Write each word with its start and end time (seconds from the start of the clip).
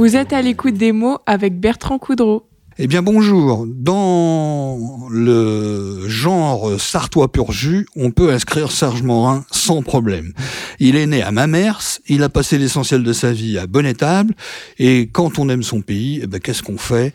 Vous 0.00 0.16
êtes 0.16 0.32
à 0.32 0.40
l'écoute 0.40 0.76
des 0.76 0.92
mots 0.92 1.18
avec 1.26 1.60
Bertrand 1.60 1.98
Coudreau. 1.98 2.49
Eh 2.82 2.86
bien 2.86 3.02
bonjour, 3.02 3.66
dans 3.68 4.78
le 5.10 6.08
genre 6.08 6.80
sartois 6.80 7.30
pur 7.30 7.52
jus, 7.52 7.86
on 7.94 8.10
peut 8.10 8.32
inscrire 8.32 8.72
Serge 8.72 9.02
Morin 9.02 9.44
sans 9.50 9.82
problème. 9.82 10.32
Il 10.78 10.96
est 10.96 11.06
né 11.06 11.22
à 11.22 11.30
Mamers, 11.30 12.00
il 12.08 12.22
a 12.22 12.30
passé 12.30 12.56
l'essentiel 12.56 13.02
de 13.02 13.12
sa 13.12 13.32
vie 13.32 13.58
à 13.58 13.66
Bonnetable, 13.66 14.34
et 14.78 15.10
quand 15.12 15.38
on 15.38 15.50
aime 15.50 15.62
son 15.62 15.82
pays, 15.82 16.20
eh 16.22 16.26
ben, 16.26 16.40
qu'est-ce 16.40 16.62
qu'on 16.62 16.78
fait? 16.78 17.12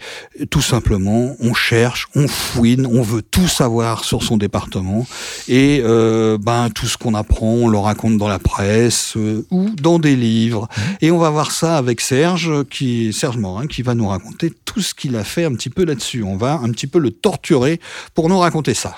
Tout 0.51 0.61
simplement, 0.61 1.35
on 1.39 1.55
cherche, 1.55 2.09
on 2.13 2.27
fouine, 2.27 2.85
on 2.85 3.01
veut 3.01 3.23
tout 3.23 3.47
savoir 3.47 4.03
sur 4.03 4.21
son 4.21 4.37
département, 4.37 5.07
et 5.47 5.81
euh, 5.83 6.37
ben 6.37 6.69
tout 6.69 6.85
ce 6.85 6.95
qu'on 6.95 7.15
apprend, 7.15 7.47
on 7.47 7.69
le 7.69 7.79
raconte 7.79 8.19
dans 8.19 8.27
la 8.27 8.37
presse 8.37 9.13
euh, 9.17 9.47
ou 9.49 9.71
dans 9.81 9.97
des 9.97 10.15
livres. 10.15 10.67
Et 11.01 11.09
on 11.09 11.17
va 11.17 11.31
voir 11.31 11.49
ça 11.49 11.75
avec 11.77 12.01
Serge, 12.01 12.65
qui 12.69 13.11
Serge 13.13 13.37
Morin, 13.37 13.65
qui 13.65 13.81
va 13.81 13.95
nous 13.95 14.07
raconter 14.07 14.53
tout 14.63 14.81
ce 14.81 14.93
qu'il 14.93 15.15
a 15.15 15.23
fait 15.23 15.54
petit 15.55 15.69
peu 15.69 15.85
là-dessus. 15.85 16.23
On 16.23 16.37
va 16.37 16.59
un 16.63 16.71
petit 16.71 16.87
peu 16.87 16.99
le 16.99 17.11
torturer 17.11 17.79
pour 18.13 18.29
nous 18.29 18.39
raconter 18.39 18.73
ça. 18.73 18.95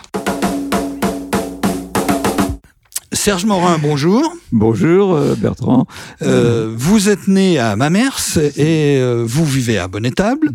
Serge 3.28 3.44
Morin, 3.44 3.78
bonjour. 3.78 4.24
Bonjour 4.54 5.14
euh, 5.14 5.36
Bertrand. 5.36 5.86
Euh, 6.22 6.74
vous 6.74 7.10
êtes 7.10 7.28
né 7.28 7.60
à 7.60 7.76
Mamers 7.76 8.38
et 8.56 9.00
euh, 9.02 9.26
vous 9.28 9.44
vivez 9.44 9.78
à 9.78 9.90
Bonnetable. 9.90 10.52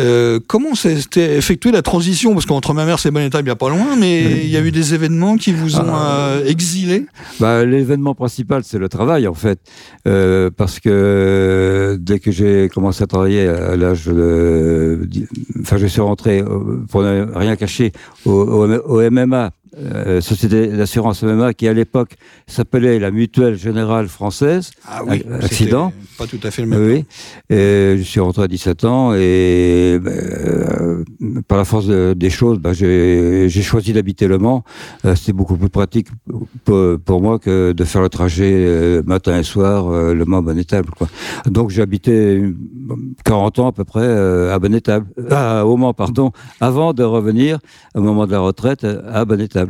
Euh, 0.00 0.40
comment 0.48 0.74
s'est 0.74 0.98
effectuée 1.18 1.70
la 1.70 1.82
transition? 1.82 2.32
Parce 2.32 2.44
qu'entre 2.44 2.74
Mamers 2.74 2.96
et 3.06 3.12
Bonnetable, 3.12 3.44
il 3.44 3.50
n'y 3.50 3.52
a 3.52 3.54
pas 3.54 3.68
loin, 3.68 3.94
mais 3.96 4.42
il 4.42 4.48
y 4.48 4.56
a 4.56 4.60
eu 4.60 4.72
des 4.72 4.92
événements 4.92 5.36
qui 5.36 5.52
vous 5.52 5.76
ont 5.76 5.94
euh, 5.94 6.44
exilé? 6.44 7.06
Bah, 7.38 7.64
L'événement 7.64 8.16
principal, 8.16 8.62
c'est 8.64 8.78
le 8.78 8.88
travail 8.88 9.28
en 9.28 9.34
fait. 9.34 9.60
Euh, 10.08 10.50
parce 10.50 10.80
que 10.80 11.96
dès 12.00 12.18
que 12.18 12.32
j'ai 12.32 12.68
commencé 12.74 13.04
à 13.04 13.06
travailler 13.06 13.46
à 13.46 13.76
l'âge 13.76 14.06
de... 14.06 15.08
Enfin, 15.60 15.76
je 15.76 15.86
suis 15.86 16.00
rentré, 16.00 16.42
pour 16.90 17.02
ne 17.04 17.24
rien 17.36 17.54
cacher, 17.54 17.92
au, 18.24 18.32
au, 18.32 18.66
au 18.66 19.10
MMA 19.12 19.52
euh, 19.78 20.20
société 20.20 20.68
d'assurance 20.68 21.22
MMA 21.22 21.54
qui 21.54 21.68
à 21.68 21.72
l'époque 21.72 22.16
s'appelait 22.46 22.98
la 22.98 23.10
Mutuelle 23.10 23.56
Générale 23.56 24.08
Française. 24.08 24.70
Ah 24.86 25.02
oui, 25.06 25.22
accident. 25.42 25.92
Pas 26.18 26.26
tout 26.26 26.40
à 26.42 26.50
fait 26.50 26.62
le 26.62 26.68
même. 26.68 26.86
Oui. 26.86 27.04
Et 27.50 27.96
je 27.98 28.02
suis 28.02 28.20
rentré 28.20 28.42
à 28.42 28.48
17 28.48 28.84
ans 28.84 29.14
et 29.14 30.00
euh, 30.04 31.04
par 31.48 31.58
la 31.58 31.64
force 31.64 31.86
de, 31.86 32.14
des 32.16 32.30
choses, 32.30 32.58
bah, 32.58 32.72
j'ai 32.72 33.48
choisi 33.48 33.92
d'habiter 33.92 34.26
Le 34.28 34.38
Mans. 34.38 34.64
Euh, 35.04 35.14
C'était 35.14 35.32
beaucoup 35.32 35.56
plus 35.56 35.68
pratique 35.68 36.08
pour, 36.64 36.98
pour, 36.98 37.20
moi 37.20 37.38
que 37.38 37.72
de 37.72 37.84
faire 37.84 38.02
le 38.02 38.08
trajet 38.08 38.52
euh, 38.54 39.02
matin 39.04 39.38
et 39.38 39.42
soir 39.42 39.88
euh, 39.88 40.14
Le 40.14 40.24
Mans 40.24 40.42
Bonnetable. 40.42 40.90
Quoi. 40.96 41.08
Donc 41.46 41.70
j'ai 41.70 41.82
habité 41.82 42.42
40 43.24 43.58
ans 43.58 43.68
à 43.68 43.72
peu 43.72 43.84
près 43.84 44.06
à 44.06 44.58
Bonnetable, 44.58 45.06
ah, 45.30 45.66
au 45.66 45.76
Mans 45.76 45.94
pardon, 45.94 46.32
avant 46.60 46.92
de 46.92 47.02
revenir 47.02 47.58
au 47.94 48.00
moment 48.00 48.26
de 48.26 48.32
la 48.32 48.40
retraite 48.40 48.84
à 48.84 49.24
Bonnetable. 49.24 49.65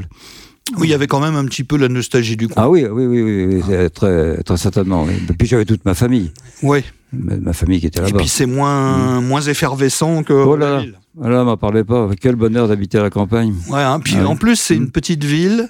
Oui, 0.77 0.89
il 0.89 0.91
y 0.91 0.95
avait 0.95 1.07
quand 1.07 1.21
même 1.21 1.37
un 1.37 1.45
petit 1.45 1.63
peu 1.63 1.77
la 1.77 1.89
nostalgie 1.89 2.37
du 2.37 2.49
coin. 2.49 2.65
Ah 2.65 2.69
oui, 2.69 2.85
oui, 2.91 3.07
oui, 3.07 3.23
oui, 3.23 3.63
oui 3.69 3.91
très, 3.91 4.43
très 4.43 4.57
certainement. 4.57 5.05
Oui. 5.05 5.13
Depuis, 5.29 5.47
j'avais 5.47 5.65
toute 5.65 5.85
ma 5.85 5.95
famille. 5.95 6.33
Oui. 6.63 6.83
Ma, 7.13 7.53
famille 7.53 7.81
qui 7.81 7.87
était 7.87 8.01
là-bas. 8.01 8.11
Et 8.11 8.19
puis, 8.19 8.29
c'est 8.29 8.47
moins, 8.47 9.21
mmh. 9.21 9.27
moins 9.27 9.41
effervescent 9.43 10.25
que 10.25 10.33
oh 10.33 10.57
là, 10.57 10.71
la 10.71 10.81
ville. 10.81 10.99
Voilà, 11.15 11.45
m'en 11.45 11.56
parlez 11.56 11.85
pas. 11.85 12.09
Quel 12.21 12.35
bonheur 12.35 12.67
d'habiter 12.67 12.99
à 12.99 13.03
la 13.03 13.11
campagne. 13.11 13.55
Ouais, 13.69 13.81
hein, 13.81 14.01
puis 14.01 14.17
ah, 14.19 14.27
en 14.27 14.37
plus, 14.37 14.56
c'est 14.56 14.75
mmh. 14.75 14.83
une 14.83 14.91
petite 14.91 15.25
ville 15.25 15.69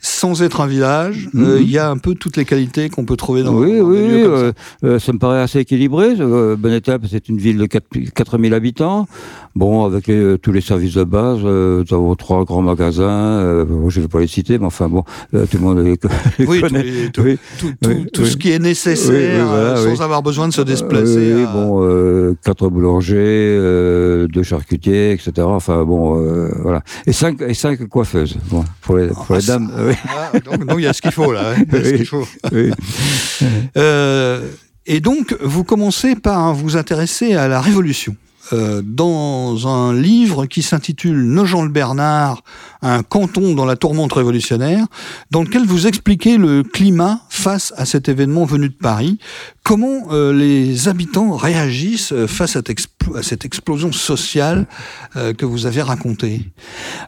sans 0.00 0.42
être 0.42 0.60
un 0.60 0.66
village, 0.66 1.28
il 1.34 1.40
mmh. 1.40 1.44
euh, 1.44 1.60
y 1.60 1.76
a 1.76 1.90
un 1.90 1.98
peu 1.98 2.14
toutes 2.14 2.36
les 2.36 2.44
qualités 2.44 2.88
qu'on 2.88 3.04
peut 3.04 3.16
trouver 3.16 3.42
dans, 3.42 3.54
oui, 3.54 3.78
dans 3.78 3.84
oui, 3.84 3.96
des 3.96 4.08
lieux 4.08 4.24
comme 4.24 4.34
euh, 4.34 4.52
ça. 4.52 4.86
Euh, 4.86 4.98
ça 5.00 5.12
me 5.12 5.18
paraît 5.18 5.40
assez 5.40 5.58
équilibré. 5.58 6.14
Bonnetable, 6.14 7.08
c'est 7.10 7.28
une 7.28 7.38
ville 7.38 7.58
de 7.58 7.66
4, 7.66 7.84
4000 8.14 8.54
habitants. 8.54 9.08
Bon, 9.56 9.84
avec 9.84 10.06
les, 10.06 10.38
tous 10.38 10.52
les 10.52 10.60
services 10.60 10.94
de 10.94 11.02
base, 11.02 11.40
nous 11.42 11.84
avons 11.90 12.14
trois 12.14 12.44
grands 12.44 12.62
magasins. 12.62 13.66
Je 13.88 13.98
ne 13.98 14.02
vais 14.02 14.08
pas 14.08 14.20
les 14.20 14.28
citer, 14.28 14.56
mais 14.58 14.66
enfin 14.66 14.88
bon, 14.88 15.02
tout 15.32 15.38
le 15.54 15.60
monde 15.60 15.78
les, 15.78 15.96
les 16.38 16.46
oui, 16.46 16.60
connaît. 16.60 17.10
Tout, 17.12 17.22
oui, 17.22 17.38
tout, 17.58 17.72
tout, 17.80 18.06
tout 18.12 18.24
ce 18.24 18.36
qui 18.36 18.52
est 18.52 18.60
nécessaire, 18.60 19.46
voilà, 19.46 19.76
sans 19.76 20.00
avoir 20.00 20.22
besoin 20.22 20.46
de 20.46 20.52
se 20.52 20.62
déplacer. 20.62 21.34
Oui, 21.34 21.42
à... 21.42 21.52
bon, 21.52 22.36
quatre 22.44 22.68
boulangers, 22.68 23.58
deux 24.32 24.44
charcutiers, 24.44 25.12
etc. 25.12 25.32
Enfin 25.40 25.82
bon, 25.82 26.22
voilà. 26.62 26.82
Et 27.06 27.12
cinq, 27.12 27.40
et 27.42 27.54
cinq 27.54 27.84
coiffeuses. 27.88 28.36
Bon, 28.50 28.64
pour 28.82 28.96
les, 28.96 29.08
pour 29.08 29.26
ah, 29.30 29.38
les 29.38 29.50
ah, 29.74 30.38
donc 30.40 30.78
il 30.78 30.84
y 30.84 30.86
a 30.86 30.92
ce 30.92 31.02
qu'il 31.02 31.12
faut 31.12 31.32
là. 31.32 31.54
Hein, 31.56 31.64
qu'il 31.80 32.06
faut. 32.06 32.26
euh, 33.76 34.48
et 34.86 35.00
donc, 35.00 35.36
vous 35.40 35.64
commencez 35.64 36.16
par 36.16 36.54
vous 36.54 36.76
intéresser 36.76 37.34
à 37.34 37.46
la 37.46 37.60
Révolution. 37.60 38.16
Euh, 38.52 38.82
dans 38.84 39.68
un 39.68 39.92
livre 39.92 40.46
qui 40.46 40.62
s'intitule 40.62 41.22
Nogent-le-Bernard, 41.22 42.42
un 42.82 43.02
canton 43.02 43.54
dans 43.54 43.66
la 43.66 43.76
tourmente 43.76 44.12
révolutionnaire, 44.12 44.86
dans 45.30 45.42
lequel 45.42 45.66
vous 45.66 45.86
expliquez 45.86 46.38
le 46.38 46.62
climat 46.62 47.20
face 47.28 47.74
à 47.76 47.84
cet 47.84 48.08
événement 48.08 48.44
venu 48.44 48.68
de 48.68 48.74
Paris, 48.74 49.18
comment 49.64 50.08
euh, 50.12 50.32
les 50.32 50.88
habitants 50.88 51.36
réagissent 51.36 52.14
face 52.26 52.56
à, 52.56 52.62
cette 53.22 53.44
explosion 53.44 53.92
sociale 53.92 54.66
euh, 55.16 55.34
que 55.34 55.44
vous 55.44 55.66
avez 55.66 55.82
racontée? 55.82 56.40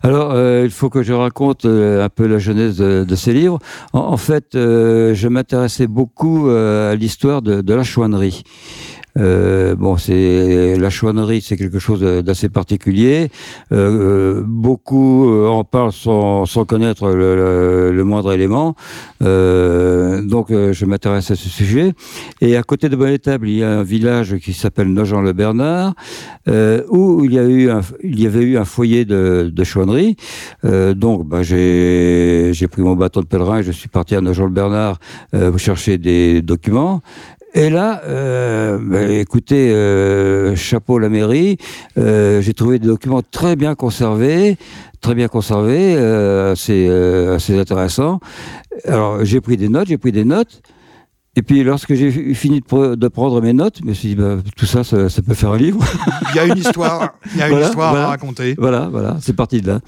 Alors, 0.02 0.32
euh, 0.32 0.62
il 0.64 0.70
faut 0.70 0.90
que 0.90 1.02
je 1.02 1.12
raconte 1.12 1.64
euh, 1.64 2.04
un 2.04 2.08
peu 2.08 2.26
la 2.26 2.38
genèse 2.38 2.76
de, 2.76 3.14
ces 3.16 3.32
livres. 3.32 3.58
En, 3.92 4.16
fait, 4.16 4.48
je 4.54 5.28
m'intéressais 5.28 5.86
beaucoup 5.86 6.48
à 6.48 6.94
l'histoire 6.94 7.42
de 7.42 7.74
la 7.74 7.82
chouannerie. 7.82 8.44
Euh, 9.18 9.74
bon, 9.74 9.96
c'est 9.96 10.76
la 10.78 10.90
chouannerie, 10.90 11.40
c'est 11.40 11.56
quelque 11.56 11.78
chose 11.78 12.00
d'assez 12.00 12.48
particulier. 12.48 13.30
Euh, 13.72 14.42
beaucoup 14.44 15.30
en 15.46 15.64
parlent 15.64 15.92
sans, 15.92 16.46
sans 16.46 16.64
connaître 16.64 17.08
le, 17.08 17.36
le, 17.36 17.92
le, 17.92 18.04
moindre 18.04 18.32
élément. 18.32 18.74
Euh, 19.22 20.22
donc, 20.22 20.48
je 20.50 20.84
m'intéresse 20.84 21.30
à 21.30 21.36
ce 21.36 21.48
sujet. 21.48 21.92
Et 22.40 22.56
à 22.56 22.62
côté 22.62 22.88
de 22.88 22.96
Bonnetable, 22.96 23.48
il 23.48 23.56
y 23.56 23.64
a 23.64 23.70
un 23.70 23.82
village 23.82 24.36
qui 24.38 24.52
s'appelle 24.52 24.92
Nogent-le-Bernard, 24.92 25.94
où 26.90 27.24
il 27.24 27.32
y 27.32 27.38
a 27.38 27.44
eu, 27.44 27.70
un, 27.70 27.80
il 28.02 28.20
y 28.20 28.26
avait 28.26 28.42
eu 28.42 28.58
un 28.58 28.64
foyer 28.64 29.04
de, 29.04 29.50
de 29.52 29.64
chouannerie. 29.64 30.16
donc, 30.62 31.26
bah, 31.26 31.42
j'ai 31.42 32.68
pris 32.70 32.82
mon 32.82 32.96
bâton 32.96 33.20
de 33.20 33.26
pèlerin 33.26 33.58
et 33.58 33.62
je 33.62 33.72
suis 33.72 33.88
parti 33.88 34.14
à 34.14 34.20
Nogent-le-Bernard 34.20 34.98
chercher 35.56 35.98
des 35.98 36.42
documents. 36.42 37.02
Et 37.54 37.68
là, 37.68 38.02
euh, 38.06 38.78
bah, 38.80 39.02
écoutez, 39.02 39.70
euh, 39.70 40.54
chapeau 40.54 40.98
la 40.98 41.08
mairie, 41.08 41.56
euh, 41.98 42.40
j'ai 42.40 42.54
trouvé 42.54 42.78
des 42.78 42.86
documents 42.86 43.22
très 43.28 43.56
bien 43.56 43.74
conservés, 43.74 44.56
très 45.00 45.14
bien 45.14 45.26
conservés, 45.26 45.96
assez, 45.96 46.88
assez 46.88 47.58
intéressants. 47.58 48.20
Alors 48.84 49.24
j'ai 49.24 49.40
pris 49.40 49.56
des 49.56 49.68
notes, 49.68 49.88
j'ai 49.88 49.98
pris 49.98 50.12
des 50.12 50.24
notes. 50.24 50.62
Et 51.40 51.42
puis, 51.42 51.64
lorsque 51.64 51.94
j'ai 51.94 52.10
fini 52.34 52.60
de, 52.60 52.94
de, 52.96 53.08
prendre 53.08 53.40
mes 53.40 53.54
notes, 53.54 53.78
je 53.80 53.88
me 53.88 53.94
suis 53.94 54.08
dit, 54.08 54.14
bah, 54.14 54.36
tout 54.58 54.66
ça, 54.66 54.84
ça, 54.84 55.08
ça, 55.08 55.22
peut 55.22 55.32
faire 55.32 55.52
un 55.52 55.56
livre. 55.56 55.82
Il 56.34 56.36
y 56.36 56.38
a 56.38 56.44
une 56.44 56.58
histoire, 56.58 57.14
il 57.32 57.38
y 57.38 57.42
a 57.42 57.46
une 57.46 57.52
voilà, 57.52 57.68
histoire 57.68 57.90
voilà, 57.92 58.04
à 58.04 58.08
raconter. 58.08 58.54
Voilà, 58.58 58.88
voilà, 58.92 59.16
c'est 59.22 59.32
parti 59.32 59.62
de 59.62 59.68
là. 59.68 59.80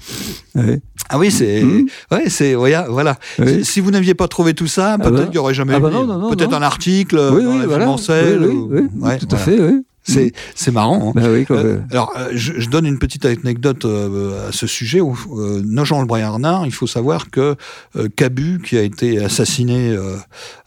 Ouais. 0.55 0.81
Ah 1.09 1.19
oui, 1.19 1.29
c'est, 1.29 1.61
mmh. 1.61 1.85
ouais, 2.11 2.29
c'est, 2.29 2.55
voilà. 2.55 2.87
voilà. 2.89 3.19
Oui. 3.37 3.63
Si 3.63 3.81
vous 3.81 3.91
n'aviez 3.91 4.15
pas 4.15 4.27
trouvé 4.27 4.55
tout 4.55 4.65
ça, 4.65 4.97
peut-être 4.97 5.09
ah 5.09 5.11
bah, 5.11 5.23
qu'il 5.25 5.31
n'y 5.33 5.37
aurait 5.37 5.53
jamais 5.53 5.75
ah 5.75 5.77
eu. 5.77 5.81
bah 5.81 5.91
non, 5.91 6.31
peut-être 6.31 6.55
un 6.55 6.63
article 6.63 7.19
oui, 7.31 7.43
dans 7.43 7.51
oui, 7.51 7.59
la 7.59 7.67
voilà. 7.67 7.85
Financelle, 7.85 8.39
oui, 8.41 8.47
oui, 8.47 8.65
oui, 8.71 9.01
ouais, 9.03 9.19
tout 9.19 9.27
voilà. 9.29 9.43
à 9.43 9.45
fait, 9.45 9.59
oui. 9.59 9.83
C'est 10.03 10.33
c'est 10.53 10.71
marrant. 10.71 11.09
Hein. 11.09 11.11
Bah 11.15 11.27
oui, 11.29 11.45
euh, 11.51 11.79
alors, 11.91 12.13
euh, 12.17 12.29
je, 12.33 12.59
je, 12.59 12.69
donne 12.69 12.85
une 12.85 12.99
petite 12.99 13.25
anecdote 13.25 13.85
euh, 13.85 14.49
à 14.49 14.51
ce 14.51 14.67
sujet. 14.67 14.99
Euh, 14.99 15.61
Nogent-le-Briardard, 15.63 16.65
il 16.65 16.73
faut 16.73 16.87
savoir 16.87 17.29
que 17.31 17.55
euh, 17.95 18.09
Cabu, 18.13 18.61
qui 18.63 18.77
a 18.77 18.81
été 18.81 19.23
assassiné 19.23 19.97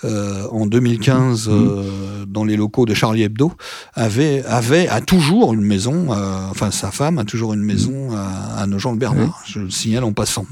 euh, 0.05 0.49
en 0.50 0.67
2015 0.67 1.49
mmh. 1.49 2.25
dans 2.29 2.44
les 2.44 2.56
locaux 2.56 2.87
de 2.87 2.94
Charlie 2.94 3.25
Hebdo, 3.25 3.53
avait 3.94 4.43
avait 4.47 4.88
a 4.88 5.03
toujours 5.03 5.53
une 5.53 5.62
maison. 5.62 6.09
enfin, 6.50 6.71
sa 6.71 6.91
femme 6.91 7.19
a 7.19 7.25
toujours 7.25 7.53
une 7.53 7.62
maison 7.62 8.12
à, 8.17 8.62
à 8.62 8.67
Nogent-le-Bernard. 8.67 9.29
Mmh. 9.29 9.50
Je 9.53 9.61
le 9.61 9.71
signale 9.71 10.05
en 10.05 10.12
passant. 10.12 10.47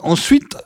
ensuite, 0.00 0.56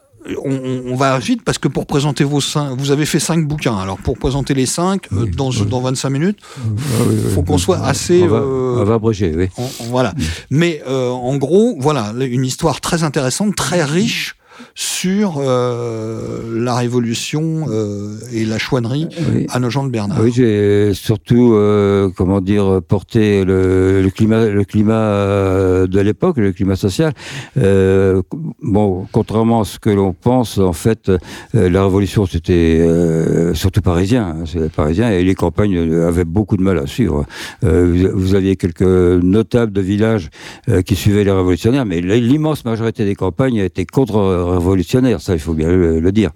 on, 0.45 0.83
on, 0.87 0.97
va 0.97 1.19
vite 1.19 1.43
parce 1.43 1.59
que 1.59 1.69
pour 1.69 1.87
présenter 1.87 2.25
vos 2.25 2.41
cinq, 2.41 2.77
vous 2.77 2.91
avez 2.91 3.07
fait 3.07 3.21
cinq 3.21 3.47
bouquins. 3.47 3.77
Alors 3.77 3.99
pour 3.99 4.19
présenter 4.19 4.55
les 4.55 4.67
cinq 4.67 5.07
oui, 5.13 5.29
euh, 5.29 5.31
dans, 5.37 5.51
oui. 5.51 5.67
dans 5.67 5.81
25 5.81 6.11
minutes, 6.11 6.39
il 6.57 6.63
ah, 6.79 7.05
oui, 7.09 7.17
faut 7.35 7.43
qu'on 7.43 7.59
soit 7.59 7.81
assez. 7.81 8.23
On 8.23 8.29
va, 8.29 8.37
euh, 8.39 8.77
on 8.79 8.85
va 8.85 8.95
abréger, 8.95 9.33
oui. 9.35 9.49
On, 9.57 9.69
voilà. 9.91 10.15
Mais 10.51 10.83
euh, 10.87 11.11
en 11.11 11.37
gros, 11.37 11.77
voilà 11.79 12.13
une 12.19 12.45
histoire 12.45 12.81
très 12.81 13.03
intéressante, 13.03 13.57
très 13.57 13.83
riche 13.83 14.37
sur 14.75 15.35
euh, 15.39 16.63
la 16.63 16.75
Révolution 16.75 17.67
euh, 17.69 18.17
et 18.33 18.45
la 18.45 18.59
chouannerie 18.59 19.09
à 19.51 19.59
nos 19.59 19.71
gens 19.71 19.85
de 19.85 19.91
Bernard. 19.91 20.19
Oui, 20.21 20.33
j'ai 20.35 20.93
surtout, 20.95 21.55
euh, 21.55 22.11
comment 22.17 22.41
dire, 22.41 22.81
porté 22.87 23.45
le, 23.45 24.03
le 24.03 24.11
climat, 24.11 24.47
le 24.47 24.65
climat 24.65 25.87
de 25.87 26.01
l'époque, 26.01 26.39
le 26.39 26.53
climat 26.53 26.77
social. 26.77 27.13
Bon, 27.57 29.07
contrairement 29.13 29.63
à 29.63 29.65
ce 29.65 29.79
que 29.79 29.91
l'on 29.91 30.13
pense, 30.13 30.59
en 30.59 30.73
fait, 30.73 31.11
la 31.53 31.85
Révolution, 31.85 32.27
c'était 32.27 32.87
surtout 33.55 33.81
parisien, 33.81 34.37
hein, 34.41 34.45
c'est 34.47 34.71
parisien, 34.71 35.11
et 35.11 35.23
les 35.23 35.35
campagnes 35.35 35.79
avaient 36.03 36.25
beaucoup 36.25 36.57
de 36.57 36.63
mal 36.63 36.79
à 36.79 36.87
suivre. 36.87 37.25
vous 37.63 38.35
aviez 38.35 38.57
quelques 38.57 38.83
notables 38.83 39.73
de 39.73 39.81
villages 39.81 40.31
qui 40.85 40.97
suivaient 40.97 41.25
les 41.25 41.33
révolutionnaires, 41.33 41.87
mais 41.87 42.01
l'immense 42.01 42.65
majorité 42.65 43.05
des 43.05 43.15
campagnes 43.15 43.57
étaient 43.57 43.85
contre-révolutionnaires, 44.51 45.21
ça 45.21 45.35
il 45.35 45.39
faut 45.39 45.55
bien 45.55 45.69
le, 45.69 46.13
dire. 46.13 46.31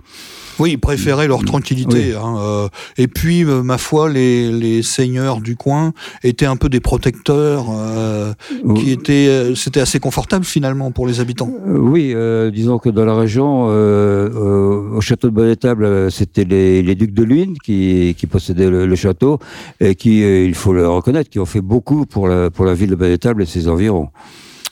Oui, 0.61 0.72
ils 0.72 0.78
préféraient 0.78 1.26
leur 1.26 1.44
tranquillité. 1.44 2.14
Hein, 2.14 2.37
euh, 2.38 2.69
et 2.96 3.08
puis, 3.08 3.44
euh, 3.44 3.64
ma 3.64 3.76
foi, 3.76 4.08
les, 4.08 4.52
les, 4.52 4.82
seigneurs 4.84 5.40
du 5.40 5.56
coin 5.56 5.93
étaient 6.22 6.46
un 6.46 6.55
peu 6.55 6.69
des 6.69 6.78
protecteurs, 6.78 7.66
euh, 7.72 8.32
qui 8.76 8.93
étaient, 8.93 9.52
c'était 9.56 9.81
assez 9.81 9.99
confortable 9.99 10.44
finalement 10.44 10.93
pour 10.93 11.08
les 11.08 11.19
habitants. 11.19 11.50
oui, 11.66 12.14
disons 12.52 12.78
que 12.78 12.88
dans 12.88 13.05
la 13.05 13.16
région, 13.16 13.64
au 13.66 15.00
château 15.00 15.28
de 15.28 15.34
Bonnetable, 15.34 16.12
c'était 16.12 16.44
les, 16.44 16.82
les, 16.82 16.94
ducs 16.94 17.14
de 17.14 17.25
Luynes 17.25 17.56
qui, 17.64 18.14
qui 18.16 18.26
possédaient 18.28 18.70
le, 18.70 18.94
château 18.94 19.40
et 19.81 19.96
qui, 19.96 20.20
il 20.20 20.55
faut 20.55 20.72
le 20.72 20.88
reconnaître, 20.88 21.31
qui 21.31 21.40
ont 21.40 21.46
fait 21.46 21.61
beaucoup 21.61 22.06
pour 22.06 22.28
la, 22.28 22.50
pour 22.50 22.64
la 22.64 22.75
ville 22.75 22.90
de 22.90 22.94
Bonnetable 22.94 23.43
et 23.43 23.46
ses 23.46 23.69
environs. 23.69 24.11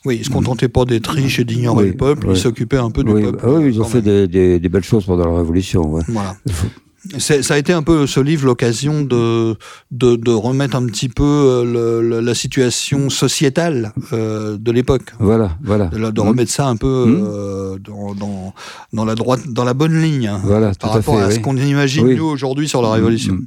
Oui, 0.05 0.17
ils 0.17 0.21
ne 0.21 0.25
se 0.25 0.31
contentaient 0.31 0.69
pas 0.69 0.85
d'être 0.85 1.11
riches 1.11 1.39
et 1.39 1.45
d'ignorer 1.45 1.89
le 1.89 1.95
peuple, 1.95 2.29
ils 2.31 2.37
s'occupaient 2.37 2.79
un 2.79 2.91
peu 2.91 3.05
du 3.05 3.13
peuple. 3.13 3.39
Ah 3.43 3.51
oui, 3.51 3.73
ils 3.73 3.81
ont 3.81 3.85
fait 3.85 4.03
des, 4.03 4.69
belles 4.69 4.85
choses 4.85 5.07
pendant 5.07 5.31
la 5.31 5.37
Révolution. 5.39 5.99
Voilà. 6.09 6.37
Ça 7.19 7.55
a 7.55 7.59
été 7.59 7.73
un 7.73 7.83
peu 7.83 8.07
ce 8.07 8.21
livre 8.21 8.47
l'occasion 8.47 9.03
de, 9.03 9.57
de, 9.91 10.31
remettre 10.31 10.77
un 10.77 10.87
petit 10.87 11.09
peu 11.09 11.25
euh, 11.25 12.21
la 12.21 12.35
situation 12.35 13.11
sociétale 13.11 13.93
euh, 14.13 14.57
de 14.57 14.71
l'époque. 14.71 15.13
Voilà, 15.19 15.57
voilà. 15.65 15.89
De, 15.89 16.21
remettre 16.21 16.53
ça 16.53 16.69
un 16.69 16.77
peu 16.77 17.07
mmh. 17.07 17.27
euh, 17.27 17.79
dans, 17.79 18.55
dans, 18.93 19.05
la 19.05 19.17
droite, 19.17 19.49
dans 19.49 19.65
la 19.65 19.75
bonne 19.75 20.01
ligne. 20.01 20.29
Hein, 20.29 20.41
voilà, 20.45 20.73
par 20.79 20.93
rapport 20.93 21.19
à, 21.19 21.33
ce 21.33 21.41
qu'on 21.41 21.57
imagine 21.57 22.09
nous 22.15 22.25
aujourd'hui 22.25 22.69
sur 22.69 22.83
la 22.83 22.97
mmh, 22.97 23.47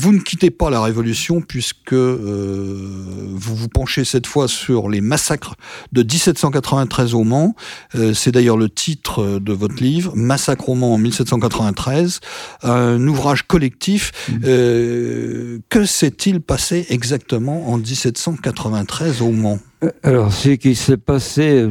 Vous 0.00 0.12
ne 0.12 0.20
quittez 0.20 0.50
pas 0.50 0.70
la 0.70 0.80
Révolution 0.80 1.42
puisque 1.42 1.92
euh, 1.92 2.88
vous 3.34 3.54
vous 3.54 3.68
penchez 3.68 4.06
cette 4.06 4.26
fois 4.26 4.48
sur 4.48 4.88
les 4.88 5.02
massacres 5.02 5.56
de 5.92 6.02
1793 6.02 7.12
au 7.12 7.22
Mans. 7.22 7.54
Euh, 7.96 8.14
c'est 8.14 8.32
d'ailleurs 8.32 8.56
le 8.56 8.70
titre 8.70 9.38
de 9.38 9.52
votre 9.52 9.82
livre, 9.82 10.16
Massacre 10.16 10.70
au 10.70 10.74
Mans 10.74 10.94
en 10.94 10.96
1793, 10.96 12.20
un 12.62 13.06
ouvrage 13.06 13.42
collectif. 13.42 14.12
Mmh. 14.30 14.38
Euh, 14.44 15.58
que 15.68 15.84
s'est-il 15.84 16.40
passé 16.40 16.86
exactement 16.88 17.68
en 17.70 17.76
1793 17.76 19.20
au 19.20 19.32
Mans? 19.32 19.58
Alors, 20.02 20.32
ce 20.32 20.48
qui 20.50 20.76
s'est 20.76 20.96
passé 20.96 21.68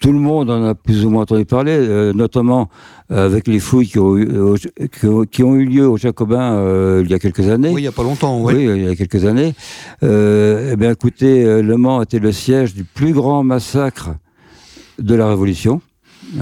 tout 0.00 0.12
le 0.12 0.18
monde 0.18 0.50
en 0.50 0.64
a 0.64 0.74
plus 0.74 1.04
ou 1.04 1.10
moins 1.10 1.22
entendu 1.22 1.44
parler, 1.44 1.76
euh, 1.76 2.12
notamment 2.14 2.70
euh, 3.12 3.26
avec 3.26 3.46
les 3.46 3.60
fouilles 3.60 3.86
qui 3.86 3.98
ont, 3.98 4.16
eu, 4.16 4.28
euh, 4.32 4.56
qui, 5.26 5.42
ont 5.44 5.54
eu 5.54 5.66
lieu 5.66 5.86
aux 5.86 5.98
Jacobins 5.98 7.00
il 7.02 7.10
y 7.10 7.14
a 7.14 7.18
quelques 7.18 7.48
années. 7.48 7.68
Oui, 7.68 7.82
il 7.82 7.84
n'y 7.84 7.88
a 7.88 7.92
pas 7.92 8.02
longtemps, 8.02 8.40
oui. 8.40 8.54
Oui, 8.56 8.64
il 8.64 8.84
y 8.84 8.88
a 8.88 8.96
quelques 8.96 9.26
années. 9.26 9.54
eh 10.02 10.76
bien, 10.76 10.90
écoutez, 10.90 11.62
Le 11.62 11.76
Mans 11.76 12.02
était 12.02 12.18
le 12.18 12.32
siège 12.32 12.74
du 12.74 12.84
plus 12.84 13.12
grand 13.12 13.44
massacre 13.44 14.10
de 14.98 15.14
la 15.14 15.28
Révolution. 15.28 15.82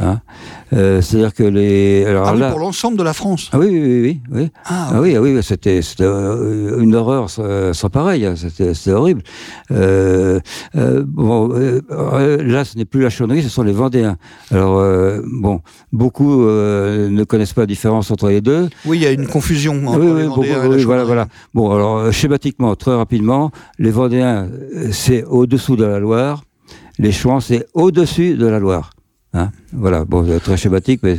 Hein. 0.01 0.21
Euh, 0.73 1.01
c'est-à-dire 1.01 1.33
que 1.33 1.43
les. 1.43 2.05
Alors 2.05 2.29
ah 2.29 2.35
là... 2.35 2.51
pour 2.51 2.61
l'ensemble 2.61 2.99
de 2.99 3.03
la 3.03 3.13
France. 3.13 3.49
Ah 3.53 3.59
oui, 3.59 3.69
oui, 3.71 3.81
oui, 3.81 4.21
oui. 4.31 4.51
Ah, 4.67 4.91
ah 4.93 5.01
oui, 5.01 5.15
ah 5.17 5.21
oui, 5.21 5.39
c'était 5.43 5.81
euh, 6.01 6.81
une 6.81 6.95
horreur 6.95 7.31
sans, 7.31 7.89
pareil. 7.91 8.27
Hein. 8.27 8.35
C'était 8.37 8.91
horrible. 8.91 9.23
Euh, 9.71 10.41
euh, 10.77 11.05
bon, 11.07 11.49
là, 11.89 12.65
ce 12.65 12.77
n'est 12.77 12.85
plus 12.85 13.03
la 13.03 13.11
chaunerie, 13.11 13.43
ce 13.43 13.49
sont 13.49 13.63
les 13.63 13.73
Vendéens. 13.73 14.17
Alors 14.51 14.83
bon, 15.25 15.61
beaucoup 15.93 16.43
ne 16.43 17.25
connaissent 17.25 17.55
pas 17.55 17.63
la 17.63 17.67
différence 17.67 18.11
entre 18.11 18.29
les 18.29 18.41
deux. 18.41 18.69
Oui, 18.85 18.99
il 18.99 19.03
y 19.03 19.07
a 19.07 19.13
une 19.13 19.27
confusion 19.27 19.87
entre 19.87 20.01
oui, 20.01 20.23
les 20.23 20.27
Vendéens 20.27 20.65
et 20.65 20.77
la 20.77 20.85
voilà, 20.85 21.05
voilà. 21.05 21.29
Bon, 21.55 21.75
alors 21.75 22.13
schématiquement, 22.13 22.77
très 22.77 22.95
rapidement, 22.95 23.51
les 23.79 23.91
Vendéens, 23.91 24.49
c'est 24.91 25.25
au-dessous 25.25 25.77
de 25.77 25.85
la 25.85 25.99
Loire. 25.99 26.43
Les 26.99 27.13
Chouans, 27.13 27.41
c'est 27.41 27.65
au-dessus 27.75 28.35
de 28.35 28.47
la 28.47 28.59
Loire. 28.59 28.91
Hein 29.35 29.51
voilà, 29.73 30.07
bon, 30.07 30.27
très 30.39 30.57
schématique, 30.57 31.01
mais. 31.03 31.19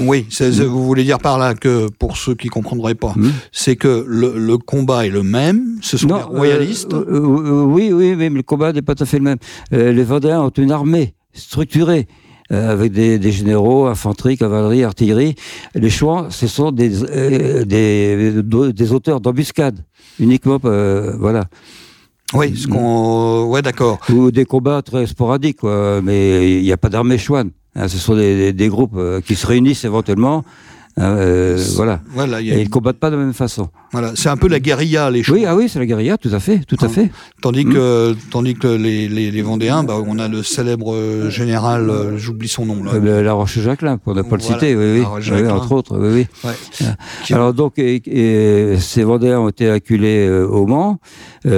Oui, 0.00 0.26
vous 0.66 0.84
voulez 0.84 1.04
dire 1.04 1.18
par 1.18 1.38
là 1.38 1.54
que, 1.54 1.88
pour 1.98 2.16
ceux 2.16 2.34
qui 2.34 2.48
ne 2.48 2.52
comprendraient 2.52 2.96
pas, 2.96 3.14
hmm. 3.16 3.30
c'est 3.52 3.76
que 3.76 4.04
le, 4.08 4.58
combat 4.58 5.06
est 5.06 5.10
le 5.10 5.22
même, 5.22 5.78
ce 5.80 5.96
sont 5.96 6.08
les 6.08 6.22
royalistes 6.22 6.92
euh, 6.92 7.04
euh, 7.08 7.46
euh, 7.46 7.62
Oui, 7.62 7.92
oui, 7.92 8.16
mais 8.16 8.28
le 8.28 8.42
combat 8.42 8.72
n'est 8.72 8.82
pas 8.82 8.96
tout 8.96 9.04
à 9.04 9.06
fait 9.06 9.18
le 9.18 9.24
même. 9.24 9.38
les 9.70 10.04
Vendéens 10.04 10.40
ont 10.40 10.50
une 10.50 10.72
armée 10.72 11.14
structurée. 11.32 12.08
avec 12.50 12.92
des, 12.92 13.32
généraux, 13.32 13.86
infanterie, 13.86 14.36
cavalerie, 14.36 14.82
artillerie. 14.82 15.36
Les 15.76 15.90
Chouans, 15.90 16.30
ce 16.30 16.48
sont 16.48 16.72
des, 16.72 16.88
des, 17.64 18.42
des, 18.72 18.92
auteurs 18.92 19.20
d'embuscades, 19.20 19.78
uniquement, 20.18 20.58
voilà. 20.58 21.44
Oui, 22.32 22.56
ce 22.56 22.66
qu'on, 22.66 23.44
ouais, 23.46 23.62
d'accord. 23.62 24.00
Ou 24.08 24.30
des 24.30 24.44
combats 24.44 24.82
très 24.82 25.06
sporadiques, 25.06 25.58
quoi. 25.58 26.00
Mais 26.02 26.58
il 26.58 26.62
n'y 26.62 26.72
a 26.72 26.76
pas 26.76 26.88
d'armée 26.88 27.18
chouane. 27.18 27.50
Hein, 27.76 27.88
ce 27.88 27.98
sont 27.98 28.16
des, 28.16 28.52
des, 28.52 28.68
groupes 28.68 28.96
euh, 28.96 29.20
qui 29.20 29.34
se 29.34 29.46
réunissent 29.46 29.84
éventuellement 29.84 30.44
euh, 30.98 31.58
voilà. 31.74 32.00
voilà 32.10 32.40
y 32.40 32.52
a 32.52 32.56
et 32.56 32.62
ils 32.62 32.70
combattent 32.70 32.98
pas 32.98 33.10
de 33.10 33.16
la 33.16 33.22
même 33.22 33.34
façon. 33.34 33.68
Voilà, 33.90 34.12
c'est 34.14 34.28
un 34.28 34.36
peu 34.36 34.48
la 34.48 34.60
guérilla, 34.60 35.10
les 35.10 35.22
choses. 35.22 35.36
Oui, 35.36 35.44
ah 35.46 35.56
oui, 35.56 35.68
c'est 35.68 35.78
la 35.78 35.86
guérilla, 35.86 36.18
tout 36.18 36.30
à 36.32 36.40
fait, 36.40 36.58
tout 36.66 36.76
à 36.80 36.86
hein. 36.86 36.88
fait. 36.88 37.10
Tandis 37.42 37.64
que, 37.64 38.12
mm. 38.12 38.16
tandis 38.30 38.54
que 38.54 38.68
les, 38.68 39.08
les, 39.08 39.30
les 39.30 39.42
Vendéens, 39.42 39.82
bah, 39.84 39.96
on 40.04 40.18
a 40.18 40.28
le 40.28 40.42
célèbre 40.42 40.94
euh, 40.94 41.30
général, 41.30 41.90
euh, 41.90 42.16
j'oublie 42.16 42.48
son 42.48 42.66
nom 42.66 42.82
là. 42.82 42.92
Euh, 42.94 43.22
la 43.22 43.32
Roche-Jacquelin, 43.32 43.98
pour 43.98 44.14
ne 44.14 44.22
pas 44.22 44.36
le 44.36 44.42
citer, 44.42 44.76
oui, 44.76 45.02
oui, 45.02 45.48
entre 45.48 45.72
autres, 45.72 45.98
oui, 45.98 46.26
oui. 46.44 46.50
Ouais. 46.50 47.34
Alors 47.34 47.54
donc, 47.54 47.74
et, 47.78 48.76
ces 48.78 49.02
Vendéens 49.02 49.40
ont 49.40 49.48
été 49.48 49.68
acculés 49.68 50.28
au 50.28 50.66
Mans, 50.66 50.98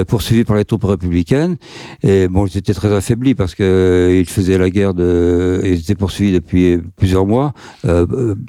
poursuivis 0.07 0.43
par 0.45 0.57
les 0.57 0.65
troupes 0.65 0.83
républicaines, 0.83 1.57
et 2.03 2.27
bon, 2.27 2.47
ils 2.47 2.57
étaient 2.57 2.73
très 2.73 2.93
affaiblis 2.93 3.35
parce 3.35 3.55
que 3.55 4.15
ils 4.19 4.29
faisaient 4.29 4.57
la 4.57 4.69
guerre 4.69 4.93
de, 4.93 5.61
ils 5.63 5.79
étaient 5.79 5.95
poursuivis 5.95 6.33
depuis 6.33 6.79
plusieurs 6.97 7.25
mois 7.25 7.53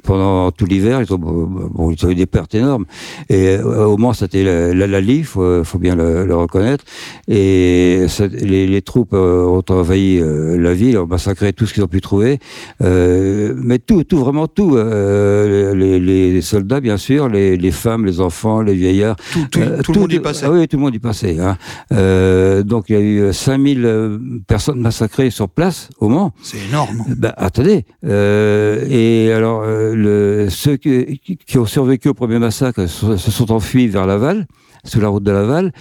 pendant 0.04 0.50
tout 0.50 0.66
l'hiver 0.66 0.77
l'hiver, 0.78 1.02
ils, 1.02 1.12
ont- 1.12 1.18
bon, 1.18 1.90
ils 1.90 2.06
ont 2.06 2.10
eu 2.10 2.14
des 2.14 2.26
pertes 2.26 2.54
énormes. 2.54 2.84
Et 3.28 3.48
euh, 3.56 3.84
au 3.86 3.96
Mans, 3.96 4.12
c'était 4.12 4.42
la, 4.44 4.72
la 4.74 4.86
Lali, 4.86 5.22
faut, 5.24 5.64
faut 5.64 5.78
bien 5.78 5.94
le, 5.96 6.24
le 6.24 6.34
reconnaître. 6.36 6.84
Et 7.26 8.06
les, 8.40 8.66
les 8.66 8.82
troupes 8.82 9.12
euh, 9.12 9.44
ont 9.44 9.64
envahi 9.68 10.18
euh, 10.20 10.56
la 10.58 10.74
ville, 10.74 10.98
ont 10.98 11.06
massacré 11.06 11.52
tout 11.52 11.66
ce 11.66 11.74
qu'ils 11.74 11.82
ont 11.84 11.88
pu 11.88 12.00
trouver. 12.00 12.38
Euh, 12.82 13.54
mais 13.56 13.78
tout, 13.78 14.04
tout, 14.04 14.18
vraiment 14.18 14.46
tout. 14.46 14.76
Euh, 14.76 15.74
les, 15.74 15.98
les 16.00 16.40
soldats, 16.40 16.80
bien 16.80 16.96
sûr, 16.96 17.28
les, 17.28 17.56
les 17.56 17.70
femmes, 17.70 18.06
les 18.06 18.20
enfants, 18.20 18.62
les 18.62 18.74
vieillards. 18.74 19.16
Tout, 19.32 19.46
tout- 19.50 19.58
Euh, 19.60 19.82
tout 19.82 19.92
le 19.92 20.00
monde 20.00 20.12
y 20.12 20.20
passait. 20.20 20.46
Ah 20.46 20.52
oui, 20.52 20.68
tout 20.68 20.76
le 20.76 20.82
monde 20.82 20.94
y 20.94 20.98
passait. 21.00 21.36
Hein. 21.40 21.56
Euh, 21.92 22.62
donc 22.62 22.84
il 22.88 22.92
y 22.94 22.98
a 22.98 23.00
eu 23.00 23.32
5000 23.32 23.84
euh, 23.84 24.18
personnes 24.46 24.80
massacrées 24.80 25.30
sur 25.30 25.48
place 25.48 25.88
au 25.98 26.08
Mans. 26.08 26.32
C'est 26.42 26.58
énorme. 26.68 27.02
Ben, 27.16 27.32
attendez. 27.36 27.84
Euh, 28.06 28.84
et 28.88 29.32
alors, 29.32 29.62
euh, 29.64 29.94
le, 29.94 30.48
ceux 30.68 30.76
qui, 30.76 31.58
ont 31.58 31.64
survécu 31.66 32.08
au 32.08 32.14
premier 32.14 32.38
massacre 32.38 32.86
se, 32.86 33.16
se 33.16 33.30
sont 33.30 33.50
enfuis 33.52 33.88
vers 33.88 34.06
Laval, 34.06 34.46
sur 34.84 35.00
la 35.00 35.08
route 35.08 35.22
de 35.22 35.30
Laval, 35.32 35.72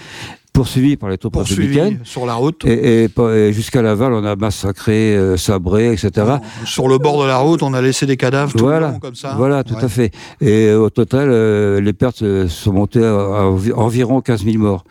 poursuivis 0.54 0.96
par 0.96 1.10
les 1.10 1.18
troupes 1.18 1.36
républicaines. 1.36 2.00
sur 2.04 2.24
la 2.26 2.34
route. 2.34 2.64
Et, 2.64 3.04
et 3.04 3.08
pas- 3.08 3.34
et 3.36 3.52
jusqu'à 3.52 3.82
Laval, 3.82 4.12
on 4.14 4.24
a 4.24 4.34
massacré, 4.34 5.14
euh, 5.14 5.36
sabré, 5.36 5.92
etc. 5.92 6.10
Sur 6.64 6.88
le 6.88 6.96
bord 6.98 7.22
de 7.22 7.26
la 7.28 7.36
route, 7.38 7.62
on 7.62 7.74
a 7.74 7.82
laissé 7.82 8.06
des 8.06 8.16
cadavres 8.16 8.50
tout 8.52 8.58
le 8.58 8.64
Voilà, 8.64 8.90
long 8.92 8.98
comme 8.98 9.14
ça. 9.14 9.34
voilà, 9.36 9.62
tout 9.62 9.74
Ouais. 9.74 9.84
à 9.84 9.88
fait. 9.88 10.10
Et 10.40 10.72
au 10.72 10.88
total, 10.90 11.28
euh, 11.30 11.80
les 11.80 11.92
pertes 11.92 12.22
euh, 12.22 12.48
sont 12.48 12.72
montées 12.72 13.04
à, 13.04 13.10
à 13.12 13.42
envi- 13.44 13.72
environ 13.72 14.20
15 14.22 14.44
000 14.44 14.56
morts. 14.58 14.84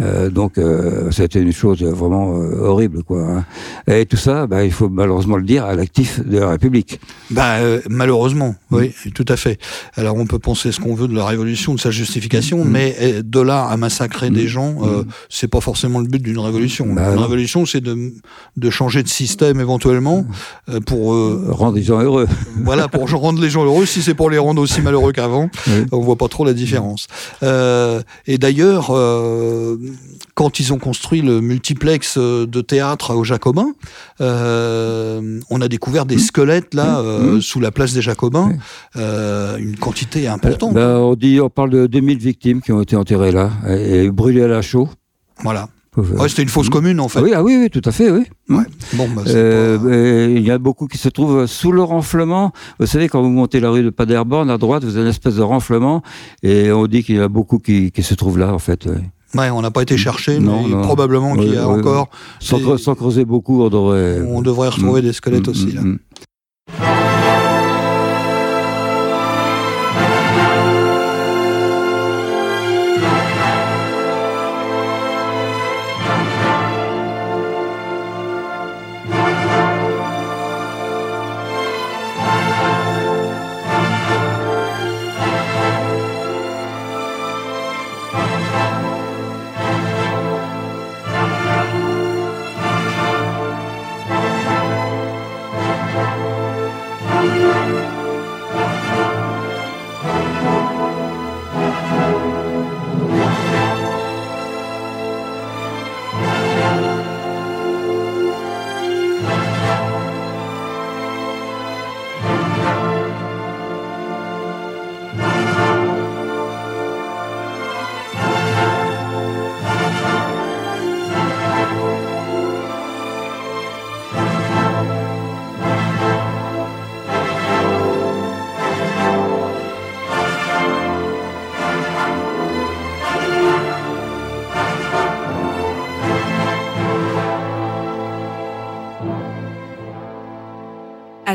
Euh, 0.00 0.30
donc, 0.30 0.58
euh, 0.58 1.10
été 1.10 1.40
une 1.40 1.52
chose 1.52 1.82
vraiment 1.82 2.36
euh, 2.40 2.60
horrible, 2.60 3.02
quoi. 3.02 3.20
hein. 3.22 3.44
Et 3.92 4.06
tout 4.06 4.16
ça, 4.16 4.46
bah, 4.46 4.64
il 4.64 4.70
faut 4.72 4.88
malheureusement 4.88 5.36
le 5.36 5.42
dire, 5.42 5.64
à 5.64 5.74
l'actif 5.74 6.24
de 6.24 6.38
la 6.38 6.50
République. 6.50 7.00
Bah, 7.30 7.56
euh, 7.56 7.80
malheureusement, 7.88 8.54
oui, 8.70 8.92
tout 9.14 9.24
à 9.28 9.36
fait. 9.36 9.58
Alors 9.96 10.16
on 10.16 10.26
peut 10.26 10.38
penser 10.38 10.70
ce 10.72 10.80
qu'on 10.80 10.94
veut 10.94 11.08
de 11.08 11.14
la 11.14 11.24
révolution, 11.26 11.74
de 11.74 11.80
sa 11.80 11.90
justification, 11.90 12.64
Mm. 12.64 12.68
mais 12.70 12.96
de 13.24 13.40
là 13.40 13.64
à 13.64 13.76
massacrer 13.76 14.30
des 14.30 14.46
gens, 14.46 14.76
euh, 14.82 15.02
c'est 15.28 15.48
pas 15.48 15.60
forcément 15.60 15.98
le 16.00 16.06
but 16.06 16.22
d'une 16.22 16.38
révolution. 16.38 16.86
Bah, 16.92 17.12
Une 17.12 17.18
révolution, 17.18 17.66
c'est 17.66 17.80
de, 17.80 18.12
de 18.56 18.70
changer 18.70 19.02
de 19.02 19.08
système 19.08 19.60
éventuellement 19.60 20.24
euh, 20.68 20.80
pour 20.80 21.12
euh, 21.14 21.46
Rendre 21.48 21.76
les 21.76 21.82
gens 21.82 22.00
heureux. 22.00 22.28
voilà 22.64 22.88
pour 22.88 23.10
rendre 23.10 23.40
les 23.42 23.50
gens 23.50 23.64
heureux. 23.64 23.86
Si 23.86 24.02
c'est 24.02 24.14
pour 24.14 24.30
les 24.30 24.38
rendre 24.38 24.62
aussi 24.62 24.80
malheureux 24.80 25.12
qu'avant, 25.12 25.50
on 25.92 26.00
voit 26.00 26.16
pas 26.16 26.28
trop 26.28 26.44
la 26.44 26.52
différence. 26.54 27.06
Euh, 27.42 28.00
et 28.26 28.38
d'ailleurs, 28.38 28.88
euh, 28.90 29.76
quand 30.34 30.60
ils 30.60 30.72
ont 30.72 30.78
construit 30.78 31.20
le 31.22 31.40
multiplex 31.40 32.16
euh, 32.18 32.46
de 32.46 32.60
théâtre 32.60 33.14
au 33.14 33.24
Jacobin, 33.24 33.72
euh, 34.20 35.40
on 35.50 35.60
a 35.60 35.68
découvert 35.68 36.06
des 36.06 36.18
squelettes 36.18 36.74
là 36.74 37.00
euh, 37.00 37.18
Mmh. 37.36 37.40
sous 37.40 37.60
la 37.60 37.70
place 37.70 37.92
des 37.94 38.02
Jacobins, 38.02 38.52
euh, 38.96 39.56
une 39.58 39.76
quantité 39.76 40.28
importante. 40.28 40.74
Ben, 40.74 40.96
on 40.98 41.14
dit, 41.14 41.40
on 41.40 41.50
parle 41.50 41.70
de 41.70 41.86
2000 41.86 42.18
victimes 42.18 42.60
qui 42.62 42.72
ont 42.72 42.80
été 42.80 42.96
enterrées 42.96 43.32
là 43.32 43.50
et, 43.68 44.04
et 44.04 44.10
brûlées 44.10 44.42
à 44.42 44.48
la 44.48 44.62
chaux. 44.62 44.88
Voilà. 45.42 45.68
Ouais, 45.96 46.28
c'était 46.28 46.42
une 46.42 46.48
fausse 46.48 46.68
commune 46.68 47.00
en 47.00 47.08
fait. 47.08 47.18
Ah 47.18 47.22
oui, 47.22 47.32
ah 47.34 47.42
oui, 47.42 47.56
oui, 47.60 47.70
tout 47.70 47.82
à 47.84 47.90
fait, 47.90 48.08
oui. 48.12 48.22
Ouais. 48.48 48.62
Bon, 48.92 49.08
bah, 49.08 49.22
Euh, 49.26 49.76
pas- 49.78 49.84
euh, 49.86 50.32
il 50.36 50.42
y 50.46 50.50
a 50.52 50.58
beaucoup 50.58 50.86
qui 50.86 50.96
se 50.96 51.08
trouvent 51.08 51.46
sous 51.46 51.72
le 51.72 51.82
renflement. 51.82 52.52
Vous 52.78 52.86
savez, 52.86 53.08
quand 53.08 53.20
vous 53.20 53.30
montez 53.30 53.58
la 53.58 53.70
rue 53.70 53.82
de 53.82 53.90
Paderborn, 53.90 54.48
à 54.48 54.58
droite, 54.58 54.84
vous 54.84 54.94
avez 54.94 55.02
une 55.06 55.10
espèce 55.10 55.34
de 55.34 55.42
renflement, 55.42 56.02
et 56.44 56.70
on 56.70 56.86
dit 56.86 57.02
qu'il 57.02 57.16
y 57.16 57.20
en 57.20 57.24
a 57.24 57.28
beaucoup 57.28 57.58
qui, 57.58 57.90
qui 57.90 58.04
se 58.04 58.14
trouvent 58.14 58.38
là, 58.38 58.54
en 58.54 58.60
fait. 58.60 58.86
ouais. 58.86 59.00
Ouais, 59.34 59.50
on 59.50 59.60
n'a 59.60 59.70
pas 59.70 59.82
été 59.82 59.96
chercher, 59.98 60.38
Non, 60.38 60.62
mais 60.62 60.70
non. 60.74 60.82
probablement 60.82 61.36
qu'il 61.36 61.52
y 61.52 61.56
a 61.58 61.68
Ouais, 61.68 61.78
encore. 61.80 62.08
Sans, 62.40 62.58
des- 62.58 62.78
sans 62.78 62.94
creuser 62.94 63.26
beaucoup, 63.26 63.62
on 63.62 63.68
devrait. 63.68 64.22
On 64.26 64.40
devrait 64.40 64.68
retrouver 64.70 65.02
des 65.02 65.12
squelettes 65.12 65.46
Mm, 65.46 65.50
aussi 65.50 65.66
mm, 65.66 65.74
là. 65.74 65.80
mm. 65.82 65.98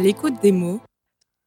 L'écoute 0.03 0.41
des 0.41 0.51
mots 0.51 0.81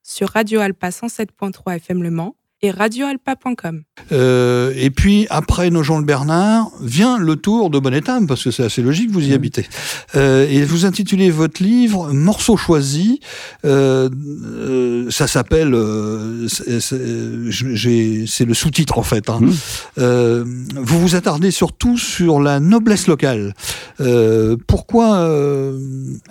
sur 0.03 0.31
Radio 0.31 0.61
Alpa 0.61 0.89
107.3 0.89 1.77
FM 1.77 2.03
Le 2.03 2.11
Mans 2.11 2.36
et 2.63 2.71
radioalpa.com. 2.71 3.83
Euh, 4.13 4.73
et 4.77 4.91
puis 4.91 5.27
après 5.31 5.71
Nogent 5.71 5.99
le 5.99 6.05
Bernard 6.05 6.71
vient 6.81 7.19
le 7.19 7.37
tour 7.37 7.71
de 7.71 7.79
Bonnetam 7.79 8.27
parce 8.27 8.45
que 8.45 8.51
c'est 8.51 8.65
assez 8.65 8.83
logique, 8.83 9.11
vous 9.11 9.27
y 9.29 9.35
habitez. 9.35 9.67
Euh, 10.15 10.47
et 10.49 10.65
vous 10.65 10.87
intitulez 10.87 11.31
votre 11.31 11.63
livre 11.63 12.13
Morceaux 12.13 12.57
choisis. 12.57 13.19
Euh, 13.65 14.09
euh, 14.45 15.11
ça 15.11 15.27
s'appelle, 15.27 15.75
euh, 15.75 16.49
c'est 16.49 18.45
le 18.45 18.55
sous-titre 18.55 18.99
en 18.99 19.03
fait. 19.03 19.29
hein. 19.29 19.39
Mmh. 19.41 19.53
Euh, 19.99 20.45
vous 20.77 21.01
vous 21.01 21.15
attardez 21.15 21.51
surtout 21.51 21.99
sur 21.99 22.41
la 22.41 22.59
noblesse 22.61 23.07
locale. 23.07 23.55
Euh, 24.01 24.57
pourquoi 24.67 25.17
euh, 25.17 25.79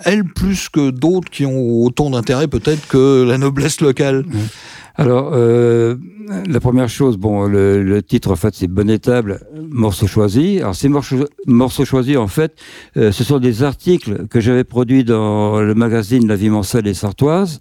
elle 0.04 0.24
plus 0.24 0.68
que 0.68 0.90
d'autres 0.90 1.30
qui 1.30 1.46
ont 1.46 1.82
autant 1.82 2.10
d'intérêt 2.10 2.48
peut-être 2.48 2.86
que 2.88 3.22
la 3.22 3.38
noblesse 3.38 3.80
locale? 3.80 4.24
Alors, 4.98 5.32
euh, 5.34 5.96
la 6.48 6.58
première 6.58 6.88
chose, 6.88 7.18
bon, 7.18 7.46
le, 7.46 7.82
le 7.82 8.02
titre, 8.02 8.30
en 8.30 8.36
fait, 8.36 8.54
c'est 8.54 8.66
Bonnétable, 8.66 9.40
morceaux 9.70 10.06
choisis. 10.06 10.60
Alors, 10.60 10.74
ces 10.74 10.88
morceaux, 10.88 11.26
morceaux 11.46 11.84
choisis, 11.84 12.16
en 12.16 12.28
fait, 12.28 12.54
euh, 12.96 13.12
ce 13.12 13.22
sont 13.22 13.38
des 13.38 13.62
articles 13.62 14.26
que 14.28 14.40
j'avais 14.40 14.64
produits 14.64 15.04
dans 15.04 15.60
le 15.60 15.74
magazine 15.74 16.26
La 16.26 16.36
Vie 16.36 16.48
Mancelle 16.48 16.86
et 16.86 16.94
Sartoise. 16.94 17.60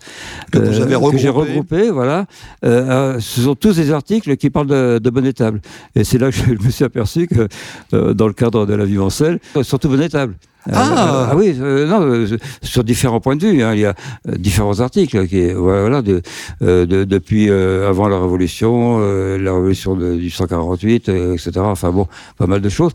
Que 0.52 0.60
vous 0.60 0.82
avez 0.82 0.96
que 1.12 1.18
j'ai 1.18 1.30
regroupé. 1.30 1.76
regroupé, 1.76 1.90
voilà. 1.92 2.26
Euh, 2.64 3.16
euh, 3.16 3.20
ce 3.20 3.42
sont 3.42 3.56
tous 3.56 3.76
des 3.76 3.92
articles 3.92 4.38
qui 4.38 4.50
parlent 4.50 4.68
de, 4.68 5.00
de 5.00 5.10
Bonnétable. 5.10 5.62
Et 5.96 6.04
c'est 6.06 6.18
là 6.18 6.32
que 6.32 6.38
je 6.38 6.52
me 6.52 6.70
suis 6.70 6.86
aperçu 6.86 7.28
que, 7.28 7.48
euh, 7.94 8.14
dans 8.14 8.28
le 8.28 8.34
cadre 8.34 8.66
de 8.66 8.74
La 8.74 8.86
Vie 8.86 8.98
Mancelle, 8.98 9.40
surtout 9.62 9.90
Bonnétable. 9.90 10.36
Euh, 10.36 10.55
Ah. 10.72 11.30
ah 11.32 11.36
oui, 11.36 11.56
euh, 11.60 11.86
non, 11.88 12.02
euh, 12.02 12.28
sur 12.64 12.84
différents 12.84 13.20
points 13.20 13.36
de 13.36 13.46
vue. 13.46 13.62
hein. 13.62 13.74
il 13.74 13.82
y 13.82 13.86
a 13.86 13.94
euh, 14.28 14.36
différents 14.38 14.80
articles 14.80 15.28
qui, 15.28 15.52
voilà, 15.52 16.02
de, 16.02 16.22
euh, 16.64 16.86
de- 16.86 17.04
depuis 17.04 17.50
euh, 17.50 17.88
avant 17.90 18.08
la 18.08 18.20
Révolution, 18.20 18.98
euh, 19.00 19.38
la 19.38 19.54
Révolution 19.54 19.96
de, 19.96 20.16
du 20.16 20.30
148, 20.30 21.10
euh, 21.10 21.34
etc. 21.34 21.52
Enfin 21.60 21.92
bon, 21.92 22.08
pas 22.38 22.48
mal 22.48 22.62
de 22.62 22.70
choses. 22.70 22.92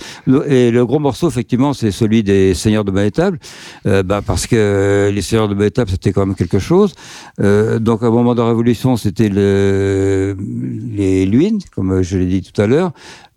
Et 0.48 0.70
le 0.70 0.84
gros 0.84 0.98
morceau, 0.98 1.28
effectivement, 1.28 1.72
c'est 1.72 1.90
celui 1.92 2.22
des 2.22 2.54
Seigneurs 2.54 2.84
de 2.84 2.90
Bonnétable, 2.90 3.38
euh, 3.86 4.02
bah, 4.02 4.20
parce 4.26 4.46
que 4.46 4.56
euh, 4.56 5.10
les 5.10 5.22
Seigneurs 5.22 5.48
de 5.48 5.54
Bonnétable, 5.54 5.90
c'était 5.90 6.12
quand 6.12 6.26
même 6.26 6.34
quelque 6.34 6.58
chose. 6.58 6.94
Euh, 7.40 7.78
donc, 7.78 8.02
au 8.02 8.10
moment 8.10 8.34
de 8.34 8.40
la 8.40 8.48
Révolution, 8.48 8.96
c'était 8.96 9.28
le, 9.28 10.36
les 10.92 11.24
Luynes, 11.26 11.60
comme 11.74 12.02
je 12.02 12.18
l'ai 12.18 12.26
dit 12.26 12.42
tout 12.42 12.60
à 12.60 12.66
l'heure. 12.66 12.90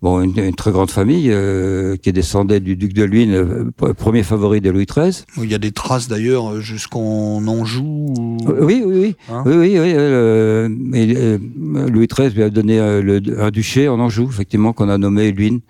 Bon, 0.04 0.20
une, 0.20 0.38
une 0.38 0.54
très 0.54 0.70
grande 0.70 0.90
famille 0.90 1.30
euh, 1.30 1.96
qui 1.96 2.12
descendait 2.12 2.60
du 2.60 2.76
duc 2.76 2.92
de 2.92 3.04
Luynes, 3.04 3.32
euh, 3.32 3.64
pr- 3.80 3.94
premier 3.94 4.22
favori 4.22 4.60
de 4.60 4.68
Louis 4.68 4.84
XIII. 4.84 5.24
Il 5.42 5.50
y 5.50 5.54
a 5.54 5.58
des 5.58 5.72
traces 5.72 6.08
d'ailleurs 6.08 6.60
jusqu'en 6.60 7.42
Anjou. 7.46 8.12
ou- 8.18 8.36
Oui, 8.60 8.82
oui, 8.84 8.94
oui. 8.94 9.16
Hein 9.30 9.42
oui, 9.46 9.54
oui, 9.56 9.78
oui, 9.80 9.92
euh, 9.96 10.68
et, 10.92 11.14
euh, 11.16 11.38
Louis 11.88 12.06
XIII 12.06 12.28
lui 12.34 12.42
a 12.42 12.50
donné 12.50 12.78
euh, 12.78 13.00
le- 13.00 13.40
un 13.42 13.50
duché 13.50 13.88
en 13.88 13.98
Anjou, 13.98 14.28
effectivement, 14.28 14.74
qu'on 14.74 14.90
a 14.90 14.98
nommé 14.98 15.32
Luynes, 15.32 15.60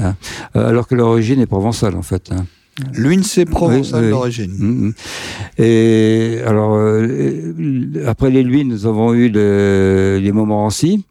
hein. 0.00 0.14
Euh, 0.54 0.68
alors 0.68 0.86
que 0.86 0.94
l'origine 0.94 1.40
est 1.40 1.46
provençale, 1.46 1.96
en 1.96 2.02
fait. 2.02 2.30
hein. 2.30 2.46
L'une, 2.94 3.24
c'est 3.24 3.44
provençal 3.44 4.08
d'origine. 4.10 4.52
Mm, 4.56 4.86
mm. 4.86 4.92
Et 5.58 6.38
alors, 6.46 6.76
euh, 6.76 8.04
après 8.06 8.30
les 8.30 8.44
Luynes, 8.44 8.68
nous 8.68 8.86
avons 8.86 9.12
eu 9.14 9.28
les 9.30 10.30
Montmorency. 10.32 11.04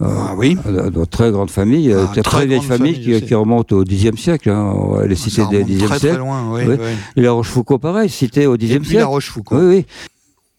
Ah 0.00 0.34
oui. 0.36 0.56
Euh, 0.66 0.90
de 0.90 1.04
très 1.04 1.30
grande 1.30 1.50
famille, 1.50 1.92
ah, 1.92 2.06
très, 2.10 2.22
très 2.22 2.46
vieille 2.46 2.62
famille, 2.62 3.00
qui, 3.00 3.20
qui, 3.22 3.34
remonte 3.34 3.72
au 3.72 3.84
Xe 3.84 4.16
siècle. 4.16 4.50
Hein, 4.50 4.74
les 5.06 5.14
cités 5.14 5.44
des 5.50 5.64
Xe 5.64 5.86
siècle. 5.86 6.08
Très 6.08 6.16
loin, 6.16 6.52
oui, 6.52 6.62
oui. 6.66 6.76
Et 7.16 7.20
la 7.20 7.32
Rochefoucauld, 7.32 7.80
pareil, 7.80 8.08
cité 8.08 8.46
au 8.46 8.56
Xe 8.56 8.66
siècle. 8.66 8.94
La 8.96 9.06
Rochefoucauld. 9.06 9.58
Oui, 9.58 9.76
oui. 9.76 9.86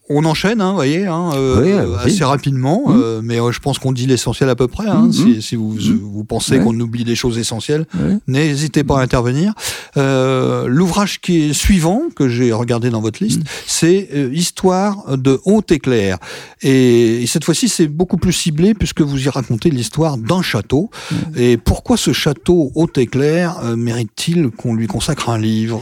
On 0.07 0.23
enchaîne, 0.25 0.61
hein, 0.61 0.73
voyez, 0.73 1.07
hein, 1.07 1.31
euh, 1.33 1.97
assez 1.97 2.23
rapidement, 2.23 2.83
mmh. 2.85 2.93
euh, 2.95 3.21
mais 3.23 3.41
euh, 3.41 3.51
je 3.51 3.59
pense 3.59 3.79
qu'on 3.79 3.91
dit 3.91 4.05
l'essentiel 4.05 4.49
à 4.49 4.55
peu 4.55 4.67
près. 4.67 4.87
Hein, 4.87 5.07
mmh. 5.07 5.13
si, 5.13 5.41
si, 5.41 5.55
vous, 5.55 5.73
mmh. 5.73 5.99
vous 5.99 6.23
pensez 6.23 6.59
qu'on 6.59 6.79
oublie 6.79 7.03
des 7.03 7.15
choses 7.15 7.39
essentielles, 7.39 7.87
n'hésitez 8.27 8.83
pas 8.83 8.99
à 8.99 9.01
intervenir. 9.01 9.53
L'ouvrage 9.95 11.21
qui 11.21 11.49
est 11.49 11.53
suivant, 11.53 12.03
que 12.15 12.29
j'ai 12.29 12.51
regardé 12.51 12.91
dans 12.91 13.01
votre 13.01 13.23
liste, 13.23 13.41
c'est 13.65 14.09
Histoire 14.31 15.17
de 15.17 15.39
Haute-Éclair. 15.43 16.19
Et, 16.61 17.23
et, 17.23 17.27
cette 17.27 17.43
fois-ci, 17.43 17.67
c'est 17.67 17.87
beaucoup 17.87 18.17
plus 18.17 18.33
ciblé 18.33 18.75
puisque 18.75 19.01
vous 19.01 19.25
y 19.25 19.29
racontez 19.29 19.71
l'histoire 19.71 20.17
d'un 20.17 20.43
château. 20.43 20.91
Et 21.35 21.57
pourquoi 21.57 21.97
ce 21.97 22.13
château 22.13 22.71
Haute-Éclair 22.75 23.75
mérite-t-il 23.75 24.49
qu'on 24.49 24.75
lui 24.75 24.85
consacre 24.85 25.29
un 25.29 25.39
livre? 25.39 25.81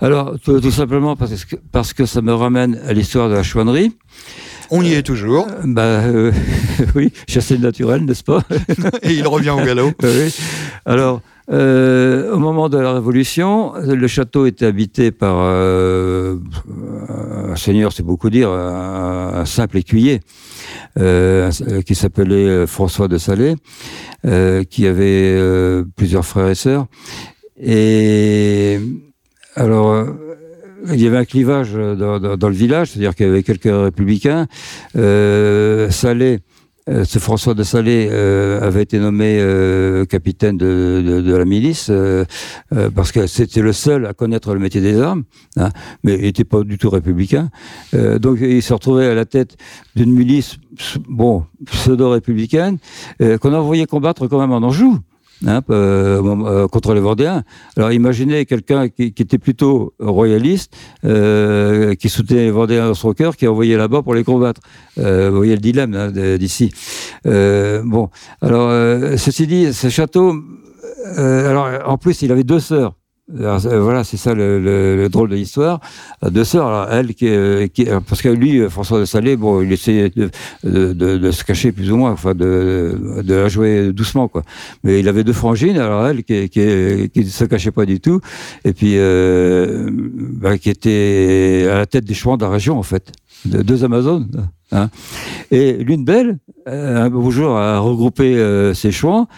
Alors, 0.00 0.34
tout, 0.42 0.70
simplement 0.70 1.16
parce 1.16 1.44
que, 1.44 1.56
parce 1.72 1.92
que 1.92 2.06
ça 2.06 2.22
me 2.22 2.34
ramène 2.34 2.80
à 2.86 2.92
l'histoire 2.92 3.28
de 3.28 3.34
la 3.34 3.42
chouannerie. 3.42 3.92
On 4.70 4.82
y 4.82 4.94
est 4.94 5.02
toujours. 5.02 5.46
Euh, 5.48 5.62
bah 5.64 5.82
euh, 5.82 6.32
oui, 6.94 7.12
chasser 7.28 7.56
le 7.56 7.62
naturel, 7.62 8.04
n'est-ce 8.04 8.24
pas 8.24 8.42
Et 9.02 9.12
il 9.14 9.26
revient 9.26 9.50
au 9.50 9.64
galop. 9.64 9.92
oui. 10.02 10.34
Alors, 10.86 11.20
euh, 11.50 12.32
au 12.32 12.38
moment 12.38 12.68
de 12.68 12.78
la 12.78 12.92
Révolution, 12.92 13.74
le 13.76 14.06
château 14.06 14.46
était 14.46 14.66
habité 14.66 15.10
par 15.10 15.38
un 15.38 16.38
seigneur, 17.56 17.92
c'est 17.92 18.02
beaucoup 18.02 18.30
dire, 18.30 18.50
un, 18.50 19.44
simple 19.44 19.78
écuyer, 19.78 20.20
qui 20.96 21.94
s'appelait 21.94 22.66
François 22.66 23.08
de 23.08 23.18
Salé, 23.18 23.56
qui 24.70 24.86
avait 24.86 25.84
plusieurs 25.96 26.24
frères 26.24 26.48
et 26.48 26.54
sœurs. 26.54 26.86
Et 27.60 28.80
alors, 29.56 29.90
euh, 29.90 30.06
il 30.92 31.00
y 31.00 31.06
avait 31.06 31.16
un 31.16 31.24
clivage 31.24 31.72
dans, 31.72 32.36
dans, 32.36 32.48
le 32.48 32.54
village, 32.54 32.90
c'est-à-dire 32.90 33.14
qu'il 33.14 33.26
y 33.26 33.28
avait 33.28 33.42
quelques 33.42 33.64
républicains. 33.64 34.46
Euh, 34.96 35.90
Salé, 35.90 36.40
euh, 36.86 37.04
ce 37.04 37.18
François 37.18 37.54
de 37.54 37.62
Salé 37.62 38.08
euh, 38.10 38.60
avait 38.60 38.82
été 38.82 38.98
nommé 38.98 39.38
euh, 39.40 40.04
capitaine 40.04 40.58
de, 40.58 41.02
de, 41.04 41.22
de, 41.22 41.34
la 41.34 41.46
milice 41.46 41.90
parce 42.94 43.10
que 43.10 43.26
c'était 43.26 43.62
le 43.62 43.72
seul 43.72 44.04
à 44.04 44.12
connaître 44.12 44.52
le 44.52 44.60
métier 44.60 44.82
des 44.82 45.00
armes, 45.00 45.24
hein, 45.56 45.70
mais 46.02 46.14
il 46.16 46.22
n'était 46.22 46.44
pas 46.44 46.62
du 46.62 46.76
tout 46.76 46.90
républicain. 46.90 47.50
donc 47.92 48.38
il 48.40 48.62
se 48.62 48.72
retrouvait 48.74 49.06
à 49.06 49.14
la 49.14 49.24
tête 49.24 49.56
d'une 49.96 50.12
milice, 50.12 50.56
bon, 51.08 51.44
pseudo-républicaine, 51.66 52.78
qu'on 53.40 53.54
envoyait 53.54 53.86
combattre 53.86 54.26
quand 54.26 54.38
même 54.38 54.52
en 54.52 54.58
Anjou. 54.66 54.98
Hein, 55.46 55.60
euh, 55.70 56.22
euh, 56.22 56.68
contre 56.68 56.94
les 56.94 57.00
Vendéens. 57.00 57.42
Alors 57.76 57.92
imaginez 57.92 58.46
quelqu'un 58.46 58.88
qui, 58.88 59.12
qui, 59.12 59.22
était 59.22 59.38
plutôt 59.38 59.92
royaliste, 59.98 60.74
euh, 61.04 61.94
qui 61.94 62.08
soutenait 62.08 62.44
les 62.44 62.50
Vendéens 62.50 62.86
dans 62.86 62.94
son 62.94 63.12
cœur, 63.12 63.36
qui 63.36 63.46
envoyé 63.46 63.76
là-bas 63.76 64.02
pour 64.02 64.14
les 64.14 64.24
combattre. 64.24 64.60
Euh, 64.98 65.30
vous 65.30 65.36
voyez 65.36 65.54
le 65.54 65.60
dilemme 65.60 65.94
hein, 65.94 66.38
d'ici. 66.38 66.72
Euh, 67.26 67.82
bon, 67.84 68.08
alors 68.40 68.70
ceci 69.18 69.46
dit, 69.46 69.74
ce 69.74 69.88
château, 69.88 70.34
alors 71.16 71.68
en 71.84 71.98
plus 71.98 72.22
il 72.22 72.32
avait 72.32 72.44
deux 72.44 72.60
sœurs. 72.60 72.94
Euh, 73.32 73.80
voilà, 73.80 74.04
c'est 74.04 74.18
ça 74.18 74.34
le, 74.34 74.60
le, 74.60 75.08
drôle 75.08 75.30
de 75.30 75.34
l'histoire. 75.34 75.80
Deux 76.22 76.44
sœurs, 76.44 76.92
elle 76.92 77.14
qui, 77.14 77.30
qui, 77.72 77.86
parce 78.06 78.20
que 78.20 78.28
lui, 78.28 78.68
François 78.68 79.00
de 79.00 79.06
Salé, 79.06 79.36
bon, 79.36 79.62
il 79.62 79.72
essayait 79.72 80.10
de, 80.10 80.30
de, 80.62 80.92
de, 80.92 81.16
de, 81.16 81.30
se 81.30 81.42
cacher 81.42 81.72
plus 81.72 81.90
ou 81.90 81.96
moins, 81.96 82.12
enfin, 82.12 82.34
de, 82.34 83.22
la 83.26 83.48
jouer 83.48 83.92
doucement, 83.94 84.28
quoi. 84.28 84.42
Mais 84.82 85.00
il 85.00 85.08
avait 85.08 85.24
deux 85.24 85.32
frangines, 85.32 85.78
alors 85.78 86.06
elle 86.06 86.22
qui, 86.22 86.50
qui, 86.50 87.10
qui 87.14 87.20
ne 87.20 87.24
se 87.24 87.44
cachait 87.44 87.70
pas 87.70 87.86
du 87.86 87.98
tout, 87.98 88.20
et 88.64 88.74
puis 88.74 88.94
euh, 88.96 89.88
bah, 89.90 90.58
qui 90.58 90.68
était 90.68 91.66
à 91.70 91.78
la 91.78 91.86
tête 91.86 92.04
des 92.04 92.14
chouans 92.14 92.36
de 92.36 92.44
la 92.44 92.50
région, 92.50 92.78
en 92.78 92.82
fait, 92.82 93.10
de, 93.46 93.62
deux 93.62 93.84
Amazones. 93.84 94.50
Hein. 94.70 94.90
Et 95.50 95.72
l'une 95.72 96.04
d'elles, 96.04 96.38
euh, 96.68 97.04
un 97.04 97.10
beau 97.10 97.30
jour, 97.30 97.56
a 97.56 97.78
regroupé 97.78 98.36
euh, 98.36 98.74
ses 98.74 98.92
chouans 98.92 99.28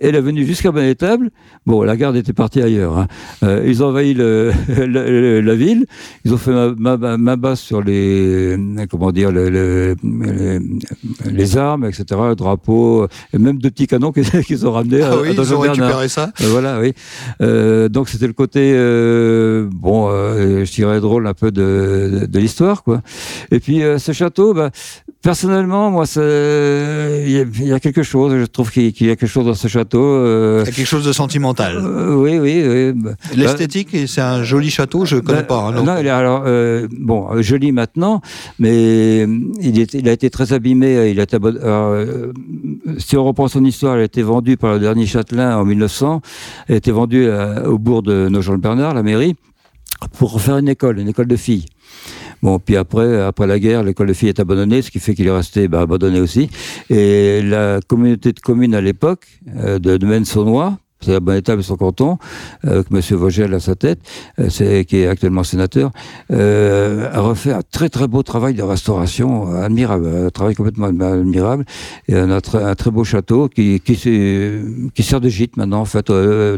elle 0.00 0.14
est 0.14 0.20
venue 0.20 0.44
jusqu'à 0.44 0.70
Bonnétable. 0.72 1.30
Bon, 1.66 1.82
la 1.82 1.96
garde 1.96 2.16
était 2.16 2.32
partie 2.32 2.62
ailleurs. 2.62 2.98
Hein. 2.98 3.08
Euh, 3.42 3.64
ils 3.66 3.82
ont 3.82 3.88
envahi 3.88 4.14
le, 4.14 4.52
la 5.40 5.54
ville. 5.54 5.86
Ils 6.24 6.32
ont 6.32 6.36
fait 6.36 6.52
ma, 6.78 6.96
ma, 6.96 7.16
ma 7.16 7.36
base 7.36 7.60
sur 7.60 7.82
les, 7.82 8.56
comment 8.90 9.12
dire, 9.12 9.30
les, 9.32 9.94
les, 11.24 11.56
armes, 11.56 11.84
etc., 11.84 12.04
le 12.28 12.34
drapeau, 12.34 13.06
et 13.32 13.38
même 13.38 13.58
deux 13.58 13.70
petits 13.70 13.86
canons 13.86 14.12
qu'ils 14.46 14.66
ont 14.66 14.72
ramenés. 14.72 15.02
Ah 15.02 15.16
oui, 15.20 15.30
ils 15.32 15.54
ont 15.54 15.58
récupéré 15.58 16.08
ça. 16.08 16.32
Euh, 16.40 16.46
voilà, 16.50 16.80
oui. 16.80 16.92
Euh, 17.42 17.88
donc 17.88 18.08
c'était 18.08 18.26
le 18.26 18.32
côté, 18.32 18.72
bon, 19.72 20.10
je 20.10 20.72
dirais 20.72 21.00
drôle 21.00 21.26
un 21.26 21.34
peu 21.34 21.50
de 21.50 22.38
l'histoire, 22.38 22.82
quoi. 22.82 23.02
Et 23.50 23.60
puis 23.60 23.82
ce 23.98 24.12
château, 24.12 24.54
bah, 24.54 24.70
personnellement, 25.22 25.90
moi, 25.90 26.04
il 26.16 27.28
y, 27.28 27.64
y, 27.64 27.72
a 27.72 27.80
quelque 27.80 28.02
chose. 28.02 28.32
Je 28.38 28.46
trouve 28.46 28.70
qu'il 28.70 28.84
y 28.84 29.10
a 29.10 29.16
quelque 29.16 29.26
chose 29.26 29.46
dans 29.46 29.54
ce 29.54 29.68
château 29.68 30.02
euh, 30.02 30.64
quelque 30.64 30.84
chose 30.84 31.04
de 31.04 31.12
sentimental. 31.12 31.76
Euh, 31.76 32.14
oui, 32.14 32.38
oui. 32.38 32.64
oui. 32.66 33.12
L'esthétique, 33.36 33.96
c'est 34.06 34.20
un 34.20 34.42
joli 34.42 34.70
château, 34.70 35.04
je 35.04 35.16
ne 35.16 35.20
connais 35.20 35.40
bah, 35.40 35.44
pas. 35.44 35.60
Hein, 35.68 35.82
non, 35.82 35.88
alors, 35.88 36.42
euh, 36.46 36.86
bon, 36.98 37.42
joli 37.42 37.72
maintenant, 37.72 38.20
mais 38.58 39.22
il, 39.60 39.80
est, 39.80 39.94
il, 39.94 40.08
a 40.08 40.12
été 40.12 40.30
très 40.30 40.52
abîmé. 40.52 41.10
Il 41.10 41.20
a 41.20 41.24
été, 41.24 41.36
si 42.98 43.16
on 43.16 43.24
reprend 43.24 43.48
son 43.48 43.64
histoire, 43.64 43.96
il 43.96 44.00
a 44.00 44.04
été 44.04 44.22
vendu 44.22 44.56
par 44.56 44.74
le 44.74 44.80
dernier 44.80 45.06
châtelain 45.06 45.56
en 45.56 45.64
1900. 45.64 46.22
Il 46.68 46.74
a 46.74 46.76
été 46.76 46.90
vendu 46.90 47.28
au 47.66 47.78
bourg 47.78 48.02
de 48.02 48.28
Nogent-le-Bernard, 48.28 48.94
la 48.94 49.02
mairie, 49.02 49.36
pour 50.18 50.32
refaire 50.32 50.58
une 50.58 50.68
école, 50.68 50.98
une 50.98 51.08
école 51.08 51.26
de 51.26 51.36
filles. 51.36 51.66
Bon, 52.42 52.58
puis 52.58 52.76
après, 52.76 53.20
après 53.20 53.46
la 53.46 53.58
guerre, 53.58 53.82
l'école 53.82 54.08
de 54.08 54.12
filles 54.12 54.28
est 54.28 54.40
abandonnée, 54.40 54.82
ce 54.82 54.90
qui 54.90 55.00
fait 55.00 55.14
qu'il 55.14 55.26
est 55.26 55.32
resté 55.32 55.68
bah, 55.68 55.80
abandonné 55.80 56.20
aussi. 56.20 56.48
Et 56.90 57.42
la 57.42 57.80
communauté 57.86 58.32
de 58.32 58.40
communes 58.40 58.74
à 58.74 58.80
l'époque, 58.80 59.26
euh, 59.56 59.78
de 59.78 59.96
Domaine-Saunois, 59.96 60.78
c'est 61.00 61.12
la 61.12 61.20
bonne 61.20 61.36
étape 61.36 61.58
de 61.58 61.62
son 61.62 61.76
canton, 61.76 62.18
avec 62.62 62.86
M. 62.90 63.00
Vogel 63.16 63.54
à 63.54 63.60
sa 63.60 63.74
tête, 63.74 64.00
euh, 64.38 64.48
c'est, 64.50 64.84
qui 64.84 64.98
est 64.98 65.06
actuellement 65.06 65.44
sénateur, 65.44 65.90
euh, 66.32 67.08
a 67.12 67.20
refait 67.20 67.52
un 67.52 67.62
très 67.62 67.88
très 67.88 68.08
beau 68.08 68.22
travail 68.22 68.54
de 68.54 68.62
restauration, 68.62 69.54
admirable, 69.54 70.08
un 70.26 70.30
travail 70.30 70.54
complètement 70.54 70.86
admirable, 70.86 71.64
et 72.08 72.14
un, 72.14 72.30
un 72.30 72.74
très 72.74 72.90
beau 72.90 73.04
château 73.04 73.48
qui, 73.48 73.80
qui, 73.80 73.96
qui 73.96 75.02
sert 75.02 75.20
de 75.20 75.28
gîte 75.28 75.56
maintenant, 75.56 75.80
en 75.80 75.84
fait. 75.84 76.10
Euh, 76.10 76.56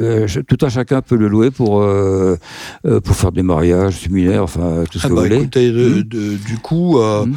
euh, 0.00 0.26
tout 0.46 0.58
un 0.62 0.68
chacun 0.68 1.02
peut 1.02 1.16
le 1.16 1.28
louer 1.28 1.50
pour, 1.50 1.82
euh, 1.82 2.36
pour 2.82 3.16
faire 3.16 3.32
des 3.32 3.42
mariages 3.42 3.98
similaires, 3.98 4.42
enfin, 4.42 4.84
tout 4.90 4.98
ce 4.98 5.06
ah 5.06 5.10
que 5.10 5.14
bah 5.14 5.22
vous 5.26 5.32
écoutez, 5.34 5.70
de, 5.70 5.88
mmh. 5.88 6.02
de, 6.02 6.36
du 6.36 6.58
coup, 6.58 6.98
mmh. 6.98 7.34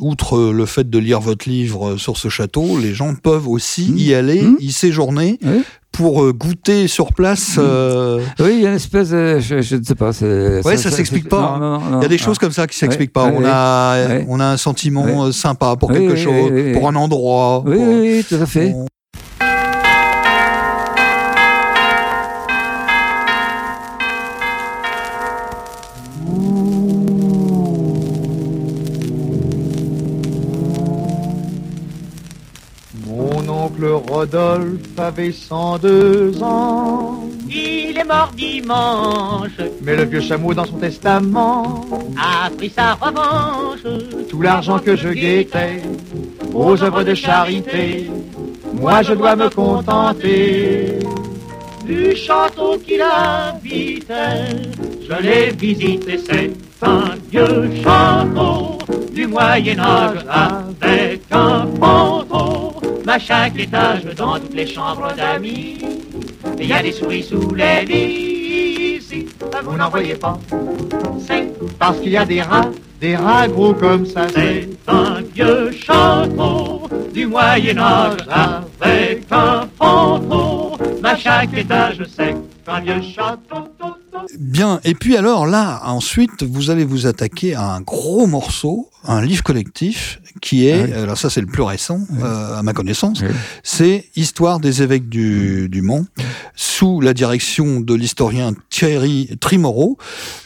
outre 0.00 0.52
le 0.52 0.66
fait 0.66 0.88
de 0.88 0.98
lire 0.98 1.20
votre 1.20 1.48
livre 1.48 1.96
sur 1.96 2.16
ce 2.16 2.28
château, 2.28 2.78
les 2.78 2.94
gens 2.94 3.14
peuvent 3.14 3.48
aussi 3.48 3.92
mmh. 3.92 3.98
y 3.98 4.14
aller, 4.14 4.44
y 4.58 4.72
séjourner. 4.72 5.38
Oui 5.44 5.62
pour 5.92 6.22
euh, 6.22 6.32
goûter 6.32 6.88
sur 6.88 7.12
place. 7.12 7.56
Euh... 7.58 8.20
Oui, 8.38 8.54
il 8.54 8.60
y 8.62 8.66
a 8.66 8.70
une 8.70 8.76
espèce, 8.76 9.10
de, 9.10 9.38
je, 9.38 9.60
je 9.60 9.76
ne 9.76 9.82
sais 9.82 9.94
pas. 9.94 10.10
Ouais, 10.10 10.76
ça, 10.76 10.90
ça, 10.90 10.90
s'explique 10.90 11.28
pas. 11.28 11.58
Non, 11.58 11.78
non, 11.78 11.80
non, 11.80 11.98
il 12.00 12.02
y 12.02 12.06
a 12.06 12.08
des 12.08 12.18
choses 12.18 12.38
comme 12.38 12.52
ça 12.52 12.66
qui 12.66 12.76
s'expliquent 12.76 13.12
pas. 13.12 13.24
on 13.24 13.44
a, 13.44 14.20
on 14.28 14.40
a 14.40 14.46
un 14.46 14.56
sentiment 14.56 15.26
euh, 15.26 15.32
sympa 15.32 15.76
pour 15.76 15.92
quelque 15.92 16.16
chose, 16.16 16.50
pour 16.74 16.88
un 16.88 16.96
endroit. 16.96 17.62
Oui, 17.66 17.76
pour... 17.76 17.88
oui, 17.88 18.24
tout 18.28 18.36
à 18.36 18.46
fait. 18.46 18.72
On... 18.74 18.86
Rodolphe 34.10 34.98
avait 34.98 35.30
102 35.30 36.42
ans. 36.42 37.28
Il 37.48 37.96
est 37.96 38.04
mort 38.04 38.32
dimanche. 38.36 39.52
Mais 39.82 39.94
le 39.94 40.04
vieux 40.04 40.20
chameau 40.20 40.52
dans 40.52 40.64
son 40.64 40.78
testament 40.78 41.84
a 42.18 42.50
pris 42.50 42.70
sa 42.70 42.94
revanche. 42.94 43.86
Tout 44.28 44.42
l'argent 44.42 44.80
que 44.80 44.96
je 44.96 45.10
guettais 45.10 45.82
aux 46.52 46.82
œuvres 46.82 47.04
de 47.04 47.14
charité, 47.14 48.10
moi 48.74 49.02
je 49.02 49.12
dois 49.14 49.36
me 49.36 49.48
contenter 49.48 50.98
du 51.86 52.16
château 52.16 52.78
qu'il 52.84 53.02
habitait. 53.02 54.56
Je 55.08 55.22
l'ai 55.22 55.50
visité, 55.52 56.18
c'est 56.18 56.50
un 56.82 57.14
vieux 57.30 57.70
château 57.84 58.78
du 59.12 59.28
Moyen 59.28 59.78
Âge 59.78 60.26
avec 60.28 61.22
un 61.30 61.68
fantôme 61.78 62.09
à 63.10 63.18
chaque 63.18 63.58
étage, 63.58 64.04
dans 64.16 64.38
toutes 64.38 64.54
les 64.54 64.66
chambres 64.66 65.12
d'amis, 65.16 65.78
il 66.60 66.66
y 66.66 66.72
a 66.72 66.80
des 66.80 66.92
souris 66.92 67.24
sous 67.24 67.52
les 67.54 67.84
lits, 67.84 69.26
vous 69.64 69.76
n'en 69.76 69.90
voyez 69.90 70.14
pas. 70.14 70.38
C'est 71.26 71.52
parce 71.76 71.98
qu'il 71.98 72.12
y 72.12 72.16
a 72.16 72.24
des 72.24 72.40
rats, 72.40 72.70
des 73.00 73.16
rats 73.16 73.48
gros 73.48 73.74
comme 73.74 74.06
ça. 74.06 74.26
C'est 74.32 74.68
un 74.86 75.22
vieux 75.34 75.72
château 75.72 76.88
du 77.12 77.26
Moyen-Âge 77.26 78.20
avec 78.80 79.26
un 79.32 79.68
fantôme 79.76 80.78
à 81.02 81.16
chaque 81.16 81.52
étage 81.56 82.04
sec. 82.16 82.36
Un 82.68 82.80
vieux 82.80 83.02
château. 83.02 83.66
Bien, 84.38 84.78
et 84.84 84.94
puis 84.94 85.16
alors 85.16 85.46
là, 85.46 85.80
ensuite, 85.84 86.44
vous 86.44 86.70
allez 86.70 86.84
vous 86.84 87.08
attaquer 87.08 87.56
à 87.56 87.72
un 87.72 87.80
gros 87.80 88.28
morceau, 88.28 88.88
un 89.04 89.22
livre 89.22 89.42
collectif, 89.42 90.20
qui 90.42 90.66
est, 90.66 90.80
Ah 90.82 90.84
oui. 90.86 90.92
alors 91.04 91.18
ça 91.18 91.30
c'est 91.30 91.40
le 91.40 91.46
plus 91.46 91.62
récent, 91.62 92.00
euh, 92.22 92.58
à 92.58 92.62
ma 92.62 92.72
connaissance, 92.72 93.20
Oui. 93.22 93.28
c'est 93.62 94.04
Histoire 94.16 94.60
des 94.60 94.82
évêques 94.82 95.08
du, 95.08 95.68
du 95.68 95.80
Mans, 95.82 96.04
sous 96.54 97.00
la 97.00 97.14
direction 97.14 97.80
de 97.80 97.94
l'historien 97.94 98.52
Thierry 98.68 99.30
Trimoro. 99.40 99.96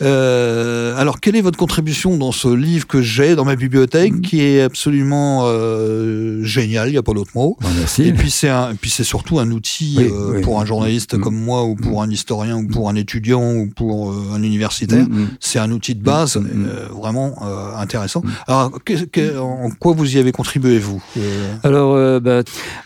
Euh, 0.03 0.97
alors, 0.97 1.21
quelle 1.21 1.35
est 1.37 1.41
votre 1.41 1.59
contribution 1.59 2.17
dans 2.17 2.33
ce 2.33 2.49
livre 2.49 2.87
que 2.87 3.03
j'ai 3.03 3.35
dans 3.35 3.45
ma 3.45 3.57
bibliothèque, 3.57 4.21
qui 4.23 4.41
est 4.43 4.63
absolument 4.63 5.43
euh, 5.45 6.43
génial, 6.45 6.89
il 6.89 6.93
n'y 6.93 6.99
a 6.99 7.03
pas 7.03 7.13
d'autre 7.15 7.31
mot 7.35 7.57
Bon, 7.61 7.69
merci. 7.79 8.03
et 8.05 8.13
puis 8.13 8.31
c'est 8.31 8.49
un, 8.49 8.71
et 8.73 8.75
puis 8.75 8.91
c'est 8.91 9.05
surtout 9.05 9.39
un 9.39 9.51
outil 9.51 9.97
euh, 10.01 10.41
pour 10.43 10.61
un 10.61 10.65
journaliste 10.67 11.15
Mm. 11.17 11.21
comme 11.21 11.37
moi 11.37 11.65
ou 11.65 11.75
pour 11.75 12.03
un 12.03 12.11
historien 12.11 12.57
ou 12.59 12.67
pour 12.67 12.89
un 12.89 12.95
étudiant 12.95 13.55
ou 13.55 13.67
pour 13.75 14.11
euh, 14.13 14.33
un 14.35 14.43
universitaire. 14.43 15.07
C'est 15.41 15.59
un 15.59 15.71
outil 15.71 15.95
de 15.95 16.03
base 16.03 16.37
euh, 16.37 16.87
vraiment 16.93 17.35
euh, 17.43 17.77
intéressant. 17.77 18.23
Alors, 18.47 18.73
que- 18.85 19.05
que- 19.07 19.39
en 19.39 19.71
quoi 19.79 19.93
vous 19.95 20.17
y 20.17 20.19
avez 20.19 20.33
contribué 20.33 20.79
vous 20.79 21.03
Euh, 21.17 21.55
Alors, 21.63 21.95
euh, 21.95 22.21
bah, 22.21 22.43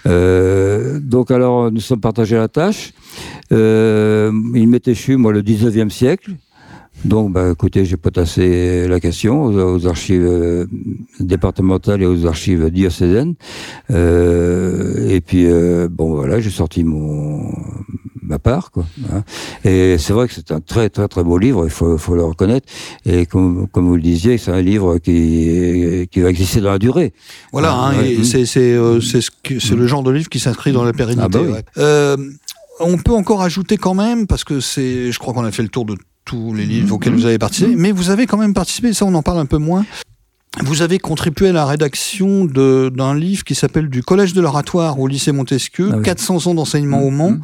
euh, 0.06 1.00
donc 1.00 1.30
alors, 1.30 1.70
nous 1.70 1.80
sommes 1.80 2.00
partagés 2.00 2.36
la 2.36 2.48
tâche. 2.48 2.92
Euh, 3.52 4.30
il 4.54 4.68
m'était 4.68 4.94
chu, 4.94 5.16
moi, 5.16 5.32
le 5.32 5.42
19e 5.42 5.90
siècle. 5.90 6.32
Donc, 7.04 7.32
bah, 7.32 7.50
écoutez, 7.52 7.84
j'ai 7.84 7.96
potassé 7.96 8.88
la 8.88 8.98
question 8.98 9.44
aux, 9.44 9.76
aux 9.76 9.86
archives 9.86 10.26
euh, 10.26 10.66
départementales 11.20 12.02
et 12.02 12.06
aux 12.06 12.26
archives 12.26 12.70
diocésaines. 12.70 13.34
Euh, 13.90 15.08
et 15.08 15.20
puis, 15.20 15.46
euh, 15.46 15.88
bon, 15.90 16.14
voilà, 16.14 16.40
j'ai 16.40 16.50
sorti 16.50 16.82
mon 16.84 17.52
ma 18.28 18.38
part, 18.38 18.70
quoi. 18.70 18.84
hein. 19.12 19.22
Et 19.64 19.96
c'est 19.98 20.12
vrai 20.12 20.28
que 20.28 20.34
c'est 20.34 20.52
un 20.52 20.60
très, 20.60 20.90
très, 20.90 21.08
très 21.08 21.24
beau 21.24 21.38
livre, 21.38 21.64
il 21.64 21.70
faut, 21.70 21.98
faut 21.98 22.14
le 22.14 22.24
reconnaître. 22.24 22.66
Et 23.04 23.26
comme, 23.26 23.66
comme 23.68 23.86
vous 23.88 23.96
le 23.96 24.02
disiez, 24.02 24.38
c'est 24.38 24.50
un 24.50 24.60
livre 24.60 24.98
qui, 24.98 26.06
qui 26.10 26.20
va 26.20 26.30
exister 26.30 26.60
dans 26.60 26.70
la 26.70 26.78
durée. 26.78 27.12
Voilà, 27.52 27.72
Ah, 27.72 27.88
hein, 27.94 27.98
ouais. 27.98 28.12
et 28.14 28.18
Mm. 28.18 28.24
c'est 28.24 28.60
euh, 28.74 29.00
ce 29.00 29.74
le 29.74 29.86
genre 29.86 30.02
de 30.02 30.10
livre 30.10 30.28
qui 30.28 30.38
s'inscrit 30.40 30.72
dans 30.72 30.84
la 30.84 30.92
pérennité. 30.92 31.24
Ah 31.24 31.28
bah 31.28 31.40
oui. 31.42 31.52
ouais. 31.52 31.64
Euh, 31.78 32.16
on 32.80 32.96
peut 32.98 33.12
encore 33.12 33.42
ajouter 33.42 33.76
quand 33.76 33.94
même 33.94 34.26
parce 34.26 34.44
que 34.44 34.60
c'est, 34.60 35.10
je 35.10 35.18
crois 35.18 35.34
qu'on 35.34 35.44
a 35.44 35.50
fait 35.50 35.62
le 35.62 35.68
tour 35.68 35.84
de 35.84 35.96
tous 36.24 36.52
les 36.54 36.64
livres 36.66 36.94
auxquels 36.94 37.14
vous 37.14 37.24
avez 37.26 37.38
participé, 37.38 37.74
mais 37.74 37.90
vous 37.90 38.10
avez 38.10 38.26
quand 38.26 38.36
même 38.36 38.54
participé. 38.54 38.92
Ça, 38.92 39.04
on 39.06 39.14
en 39.14 39.22
parle 39.22 39.38
un 39.38 39.46
peu 39.46 39.56
moins. 39.58 39.84
Vous 40.64 40.82
avez 40.82 40.98
contribué 40.98 41.48
à 41.48 41.52
la 41.52 41.66
rédaction 41.66 42.44
d'un 42.44 43.14
livre 43.14 43.44
qui 43.44 43.54
s'appelle 43.54 43.88
Du 43.88 44.02
Collège 44.02 44.32
de 44.32 44.40
l'Oratoire 44.40 44.98
au 44.98 45.06
lycée 45.06 45.30
Montesquieu, 45.32 45.90
Ah 45.92 45.96
oui. 45.98 46.02
400 46.02 46.46
ans 46.48 46.54
d'enseignement 46.54 47.02
au 47.02 47.10
Mans. 47.10 47.30
Mm. 47.32 47.40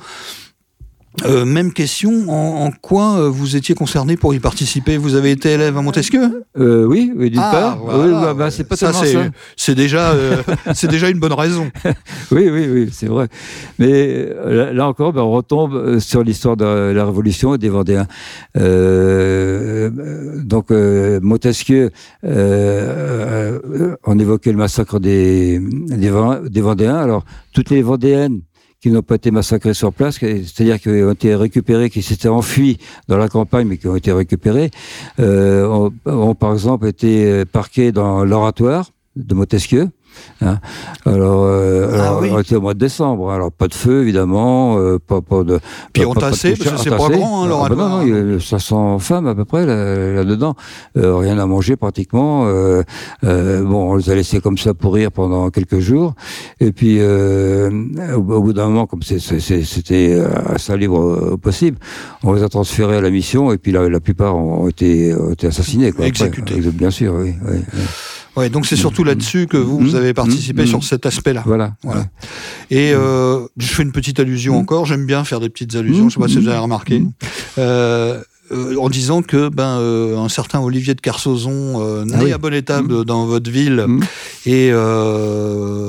Euh, 1.24 1.44
même 1.44 1.72
question, 1.72 2.28
en, 2.28 2.66
en 2.66 2.70
quoi 2.72 3.18
euh, 3.18 3.28
vous 3.28 3.54
étiez 3.54 3.76
concerné 3.76 4.16
pour 4.16 4.34
y 4.34 4.40
participer? 4.40 4.96
Vous 4.96 5.14
avez 5.14 5.30
été 5.30 5.50
élève 5.52 5.76
à 5.78 5.80
Montesquieu? 5.82 6.42
Euh, 6.58 6.84
oui, 6.86 7.12
oui, 7.16 7.30
d'une 7.30 7.38
Ah, 7.40 7.50
part. 7.52 7.78
voilà. 7.78 8.04
Oui, 8.04 8.10
bah, 8.10 8.34
bah, 8.34 8.50
c'est 8.50 8.64
pas 8.64 8.74
Ça, 8.76 8.92
c'est- 8.92 9.12
ça. 9.12 9.20
C'est 9.56 9.76
déjà, 9.76 10.10
euh, 10.10 10.42
c'est 10.74 10.88
déjà 10.90 11.08
une 11.08 11.20
bonne 11.20 11.32
raison. 11.32 11.70
Oui, 12.32 12.48
oui, 12.50 12.66
oui, 12.68 12.88
c'est 12.92 13.06
vrai. 13.06 13.28
Mais 13.78 13.92
euh, 13.92 14.66
là, 14.66 14.72
là 14.72 14.88
encore, 14.88 15.12
ben, 15.12 15.20
on 15.22 15.30
retombe 15.30 16.00
sur 16.00 16.24
l'histoire 16.24 16.56
de 16.56 16.64
la 16.92 17.04
Révolution 17.04 17.54
et 17.54 17.58
des 17.58 17.68
Vendéens. 17.68 18.06
Donc, 20.44 20.70
Montesquieu, 20.70 21.90
on 22.24 24.18
évoquait 24.18 24.50
le 24.52 24.58
massacre 24.58 24.98
des, 24.98 25.60
des, 25.60 26.10
Ven- 26.10 26.48
des 26.48 26.60
Vendéens. 26.60 26.96
Alors, 26.96 27.24
toutes 27.52 27.70
les 27.70 27.82
Vendéennes 27.82 28.40
qui 28.84 28.90
n'ont 28.90 29.00
pas 29.00 29.14
été 29.14 29.30
massacrées 29.30 29.72
sur 29.72 29.94
place, 29.94 30.18
c'est-à-dire 30.18 30.78
qui 30.78 30.90
ont 30.90 31.12
été 31.12 31.34
récupérées, 31.34 31.88
qui 31.88 32.02
s'étaient 32.02 32.28
enfuies 32.28 32.76
dans 33.08 33.16
la 33.16 33.28
campagne, 33.28 33.66
mais 33.66 33.78
qui 33.78 33.88
ont 33.88 33.96
été 33.96 34.12
récupérées, 34.12 34.70
euh, 35.20 35.88
ont, 36.04 36.34
par 36.34 36.52
exemple 36.52 36.86
été 36.86 37.46
parquées 37.46 37.92
dans 37.92 38.26
l'oratoire 38.26 38.90
de 39.16 39.34
Montesquieu. 39.34 39.88
Hein. 40.42 40.58
Alors, 41.06 41.42
euh, 41.44 41.88
Ah 41.92 42.02
alors 42.02 42.20
oui. 42.22 42.28
on 42.32 42.38
était 42.38 42.54
au 42.54 42.60
mois 42.60 42.74
de 42.74 42.78
décembre. 42.78 43.32
Alors, 43.32 43.50
pas 43.50 43.66
de 43.66 43.74
feu, 43.74 44.02
évidemment, 44.02 44.78
euh, 44.78 44.98
pas, 45.04 45.20
pas 45.20 45.42
de. 45.42 45.58
Puis 45.92 46.04
on 46.04 46.14
tassait, 46.14 46.54
parce 46.56 46.70
que 46.70 46.76
c'est 46.78 46.90
pas 46.90 47.08
grand, 47.08 47.42
hein, 47.42 47.46
Ah, 47.46 47.48
l'oratoire. 47.48 47.78
bah 47.78 47.88
non, 47.88 47.98
non, 47.98 48.26
il 48.30 48.32
y 48.34 48.36
a 48.36 48.40
500 48.40 49.00
femmes 49.00 49.26
à 49.26 49.34
peu 49.34 49.44
près 49.44 49.66
là- 49.66 50.12
là-dedans. 50.12 50.54
Euh, 50.96 51.16
rien 51.16 51.36
à 51.40 51.46
manger 51.46 51.74
pratiquement. 51.74 52.44
Euh, 52.46 52.82
euh, 53.24 53.64
bon, 53.64 53.90
on 53.90 53.96
les 53.96 54.08
a 54.08 54.14
laissés 54.14 54.40
comme 54.40 54.56
ça 54.56 54.72
pourrir 54.72 55.10
pendant 55.10 55.50
quelques 55.50 55.80
jours. 55.80 56.14
Et 56.60 56.70
puis, 56.70 56.98
euh, 57.00 57.68
au, 58.14 58.18
au 58.18 58.40
bout 58.40 58.52
d'un 58.52 58.66
moment, 58.68 58.86
comme 58.86 59.02
c'était 59.02 60.14
euh, 60.14 60.28
assez 60.46 60.76
libre 60.76 61.36
possible, 61.42 61.76
on 62.22 62.34
les 62.34 62.44
a 62.44 62.48
transférés 62.48 62.98
à 62.98 63.00
la 63.00 63.10
mission. 63.10 63.50
Et 63.52 63.58
puis, 63.58 63.72
la, 63.72 63.88
la 63.88 63.98
plupart 63.98 64.36
ont 64.36 64.68
été, 64.68 65.12
ont 65.12 65.32
été 65.32 65.48
assassinés. 65.48 65.90
Quoi. 65.90 66.06
Exécutés. 66.06 66.54
Ex- 66.58 66.66
Bien 66.68 66.90
sûr, 66.92 67.14
oui. 67.16 67.34
oui, 67.50 67.56
oui. 67.74 67.80
Ouais, 68.36 68.50
donc 68.50 68.66
c'est 68.66 68.76
surtout 68.76 69.04
là-dessus 69.04 69.46
que 69.46 69.56
vous, 69.56 69.78
vous 69.78 69.92
Mm, 69.92 69.96
avez 69.96 70.12
participé 70.14 70.64
mm, 70.64 70.66
sur 70.66 70.78
mm. 70.78 70.82
cet 70.82 71.06
aspect-là. 71.06 71.42
Voilà. 71.46 71.74
Voilà. 71.84 72.06
Et 72.70 72.92
euh, 72.92 73.40
je 73.56 73.66
fais 73.66 73.82
une 73.84 73.92
petite 73.92 74.18
allusion 74.18 74.54
Mm. 74.54 74.58
encore. 74.58 74.86
J'aime 74.86 75.06
bien 75.06 75.22
faire 75.24 75.38
des 75.40 75.48
petites 75.50 75.74
allusions. 75.76 76.08
Je 76.08 76.14
sais 76.14 76.20
pas 76.20 76.28
si 76.28 76.38
vous 76.38 76.48
avez 76.48 76.58
remarqué. 76.58 77.00
Mm. 77.00 77.12
Euh, 77.58 78.20
euh, 78.52 78.76
en 78.76 78.90
disant 78.90 79.22
que 79.22 79.48
ben 79.48 79.78
euh, 79.78 80.18
un 80.18 80.28
certain 80.28 80.60
Olivier 80.60 80.94
de 80.94 81.00
Carsozon, 81.00 81.80
euh, 81.80 82.04
né 82.04 82.12
Ah 82.14 82.20
oui. 82.24 82.32
à 82.32 82.38
Bonne-Étable 82.38 83.04
dans 83.06 83.24
votre 83.24 83.50
ville 83.50 83.84
Mm. 83.86 84.00
et 84.46 84.70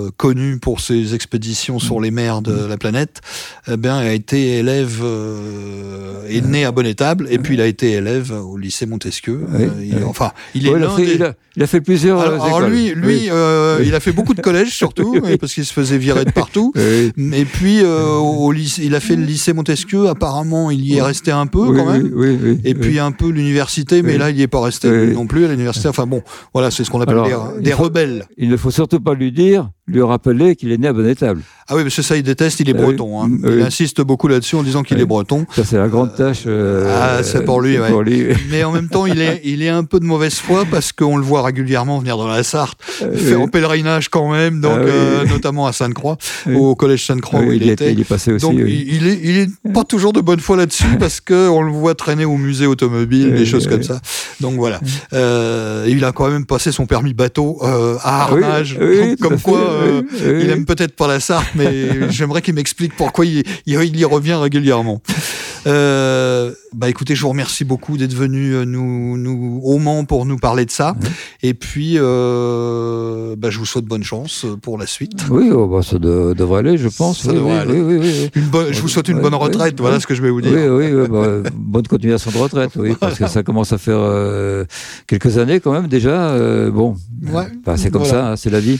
euh, 0.06 0.10
connu 0.18 0.58
pour 0.60 0.80
ses 0.80 1.14
expéditions 1.16 1.80
sur 1.80 2.00
les 2.00 2.12
mers 2.12 2.42
de 2.42 2.66
la 2.66 2.78
planète, 2.78 3.22
eh 3.72 3.78
ben 3.78 3.96
a 3.96 4.14
été 4.14 4.58
élève, 4.60 5.02
euh, 5.04 6.28
est 6.30 6.42
né 6.46 6.66
à 6.66 6.72
Bonne-Étable 6.72 7.28
et 7.30 7.38
puis 7.38 7.56
il 7.56 7.62
a 7.62 7.68
été 7.68 7.92
élève 7.94 8.32
au 8.32 8.58
lycée 8.58 8.86
Montesquieu. 8.86 9.42
Oui, 9.54 9.64
Euh, 9.64 9.68
il- 9.84 9.96
oui. 9.96 10.04
enfin, 10.08 10.32
il 10.54 10.68
est 10.68 10.72
il, 10.72 10.84
a 10.84 10.90
fait, 10.90 11.06
des- 11.06 11.14
il, 11.16 11.24
a, 11.24 11.34
il 11.56 11.64
a 11.64 11.68
fait 11.68 11.82
plusieurs 11.82 12.20
alors, 12.20 12.44
euh, 12.44 12.48
alors 12.48 12.60
écoles. 12.62 12.72
lui, 12.72 12.90
lui, 12.96 13.30
euh, 13.30 13.82
il 13.86 13.94
a 13.96 14.00
fait 14.00 14.12
beaucoup 14.12 14.34
de 14.34 14.42
collèges 14.42 14.74
surtout, 14.76 15.20
parce 15.40 15.54
qu'il 15.54 15.66
se 15.66 15.74
faisait 15.74 15.98
virer 15.98 16.26
de 16.26 16.32
partout. 16.32 16.72
Oui. 16.76 17.12
Et 17.34 17.46
puis 17.46 17.80
euh, 17.84 18.14
au 18.16 18.52
lycée, 18.52 18.84
il 18.86 18.96
a 18.96 19.00
fait 19.00 19.16
le 19.16 19.24
lycée 19.24 19.54
Montesquieu. 19.54 20.08
Apparemment, 20.08 20.72
il 20.72 20.86
y 20.86 20.98
est 20.98 21.02
resté 21.02 21.32
un 21.32 21.48
peu 21.48 21.66
quand 21.74 21.86
même. 21.92 22.12
oui, 22.14 22.30
oui, 22.32 22.40
oui, 22.44 22.62
Et 22.64 22.74
puis 22.74 23.00
un 23.00 23.12
peu 23.12 23.30
l'université, 23.30 24.02
mais 24.02 24.18
là, 24.18 24.30
il 24.30 24.36
n'y 24.36 24.42
est 24.42 24.48
pas 24.48 24.62
resté 24.62 24.90
non 25.14 25.28
plus 25.28 25.46
à 25.46 25.48
l'université. 25.50 25.88
Enfin 25.88 26.06
bon, 26.06 26.22
voilà, 26.54 26.72
c'est 26.72 26.84
ce 26.84 26.90
qu'on 26.90 27.02
appelle 27.02 27.18
Alors, 27.20 27.54
des, 27.54 27.60
il 27.60 27.64
des 27.64 27.72
faut- 27.72 27.84
rebelles. 27.84 28.26
Il 28.38 28.50
ne 28.50 28.58
faut 28.58 28.72
surtout 28.72 29.00
pas 29.00 29.14
lui 29.14 29.32
dire, 29.32 29.70
lui 29.88 30.02
rappeler 30.02 30.56
qu'il 30.56 30.72
est 30.72 30.78
né 30.78 30.88
à 30.88 30.94
Bonne-Étable. 30.94 31.42
Ah 31.68 31.76
oui, 31.76 31.84
parce 31.84 31.96
que 31.96 32.02
ça, 32.02 32.16
il 32.18 32.24
déteste, 32.24 32.60
il 32.60 32.70
est 32.70 32.74
Ah 32.78 32.82
breton. 32.82 33.22
Hein. 33.24 33.30
Ah 33.44 33.48
Il 33.56 33.62
insiste 33.62 34.02
beaucoup 34.02 34.28
là-dessus 34.28 34.56
en 34.56 34.64
disant 34.64 34.82
qu'il 34.84 34.98
Oui. 34.98 35.04
est 35.04 35.06
breton. 35.06 35.46
Ça, 35.56 35.64
c'est 35.64 35.78
la 35.78 35.88
grande 35.88 36.16
tâche. 36.16 36.44
euh, 36.48 36.92
Ah, 37.20 37.24
c'est 37.24 37.44
pour 37.46 37.62
lui, 37.62 37.74
c'est 37.76 37.82
ouais. 37.82 37.90
pour 37.90 38.02
lui. 38.02 38.26
Mais 38.50 38.64
en 38.64 38.72
même 38.72 38.88
temps, 38.90 39.06
il 39.06 39.22
est, 39.22 39.42
il 39.44 39.62
est 39.64 39.70
un 39.70 39.84
peu 39.84 40.00
de 40.00 40.06
mauvaise 40.06 40.36
foi 40.36 40.66
parce 40.70 40.92
qu'on 40.92 41.18
le 41.18 41.24
voit 41.24 41.44
régulièrement 41.44 42.00
venir 42.00 42.18
dans 42.18 42.28
la 42.28 42.44
Sarthe, 42.44 42.80
faire 42.84 43.42
en 43.42 43.48
pèlerinage 43.48 44.10
quand 44.10 44.32
même, 44.32 44.60
donc 44.62 44.74
Ah 44.76 44.88
euh, 44.88 45.26
notamment 45.26 45.68
à 45.68 45.74
Sainte-Croix, 45.74 46.18
au 46.54 46.76
collège 46.76 47.06
Sainte-Croix 47.06 47.42
où 47.42 47.52
il, 47.52 47.62
il, 47.64 47.70
était. 47.70 47.86
était- 47.86 47.94
il 47.94 48.00
est 48.02 48.04
passé 48.04 48.32
aussi. 48.32 48.46
Donc 48.46 48.56
il, 48.58 49.08
est, 49.08 49.20
il 49.24 49.38
est 49.38 49.72
pas 49.74 49.84
toujours 49.84 50.14
de 50.14 50.22
bonne 50.22 50.40
foi 50.40 50.58
là-dessus 50.58 50.86
parce 51.00 51.22
que 51.22 51.48
on 51.50 51.62
le 51.62 51.72
voit 51.72 51.94
traîner 51.96 52.26
au 52.26 52.38
musée 52.38 52.66
automobile, 52.68 53.34
des 53.36 53.46
choses 53.46 53.68
comme 53.68 53.84
ça. 53.84 54.00
Donc 54.42 54.56
voilà. 54.56 54.80
Euh, 55.14 55.86
il 55.88 56.04
a 56.06 56.12
quand 56.12 56.30
même 56.30 56.46
passé 56.46 56.72
son 56.72 56.86
permis 56.86 57.14
bateau 57.14 57.58
euh, 57.64 57.98
à 58.04 58.30
Oui, 58.34 58.44
Arnage, 58.44 58.80
comme 59.22 59.40
quoi 59.40 59.60
euh, 59.82 60.42
il 60.44 60.50
aime 60.50 60.66
peut-être 60.66 60.96
pas 60.96 61.08
la 61.08 61.20
Sarthe, 61.20 61.48
mais 61.56 62.10
j'aimerais 62.12 62.42
qu'il 62.42 62.54
m'explique 62.54 62.96
pourquoi 62.96 63.26
il, 63.26 63.44
y 63.66 64.06
revient 64.06 64.36
régulièrement. 64.36 65.02
Euh, 65.68 66.52
bah 66.76 66.90
écoutez, 66.90 67.16
je 67.16 67.22
vous 67.22 67.30
remercie 67.30 67.64
beaucoup 67.64 67.98
d'être 67.98 68.14
venu 68.14 68.54
euh, 68.54 68.66
nous, 68.66 69.18
nous 69.18 69.62
au 69.64 69.80
Mans 69.80 70.06
pour 70.06 70.26
nous 70.26 70.38
parler 70.38 70.66
de 70.66 70.72
ça. 70.72 70.96
Et 71.42 71.54
puis, 71.54 71.94
euh, 71.96 73.36
bah, 73.38 73.50
je 73.50 73.58
vous 73.58 73.66
souhaite 73.66 73.86
bonne 73.86 74.04
chance 74.04 74.46
pour 74.62 74.78
la 74.78 74.86
suite. 74.86 75.26
Oui, 75.30 75.50
oh, 75.52 75.66
bah, 75.68 75.82
ça 75.82 75.98
de- 75.98 76.34
devrait 76.38 76.60
aller, 76.60 76.78
je 76.78 76.88
pense. 76.88 77.24
Ça 77.24 77.30
oui, 77.30 77.36
devrait 77.36 77.54
oui, 77.54 77.58
aller. 77.60 77.82
oui, 77.82 77.98
oui, 77.98 78.00
oui. 78.00 78.30
Une 78.36 78.48
bonne, 78.50 78.72
je 78.74 78.80
vous 78.80 78.88
souhaite 78.90 79.08
une 79.08 79.20
bonne 79.22 79.34
retraite. 79.34 79.80
Voilà 79.80 80.00
ce 80.00 80.06
que 80.06 80.14
je 80.14 80.22
vais 80.22 80.30
vous 80.30 80.42
dire. 80.42 80.52
Oui, 80.54 80.92
oui, 80.92 81.08
bah, 81.10 81.50
bonne 81.56 81.88
continuation 81.88 82.30
de 82.32 82.38
retraite, 82.38 82.72
oui, 82.76 82.96
parce 83.00 83.18
que 83.18 83.28
ça 83.28 83.42
commence 83.42 83.74
à 83.74 83.78
faire 83.80 83.98
euh, 84.00 84.66
quelques 85.08 85.38
années 85.40 85.60
quand 85.60 85.72
même 85.72 85.88
déjà. 85.88 86.38
bon, 86.70 86.96
Ouais, 87.32 87.48
bah, 87.66 87.76
c'est 87.78 87.90
comme 87.90 88.04
voilà. 88.04 88.14
ça, 88.14 88.32
hein, 88.32 88.36
c'est 88.36 88.50
la 88.52 88.60
vie. 88.60 88.80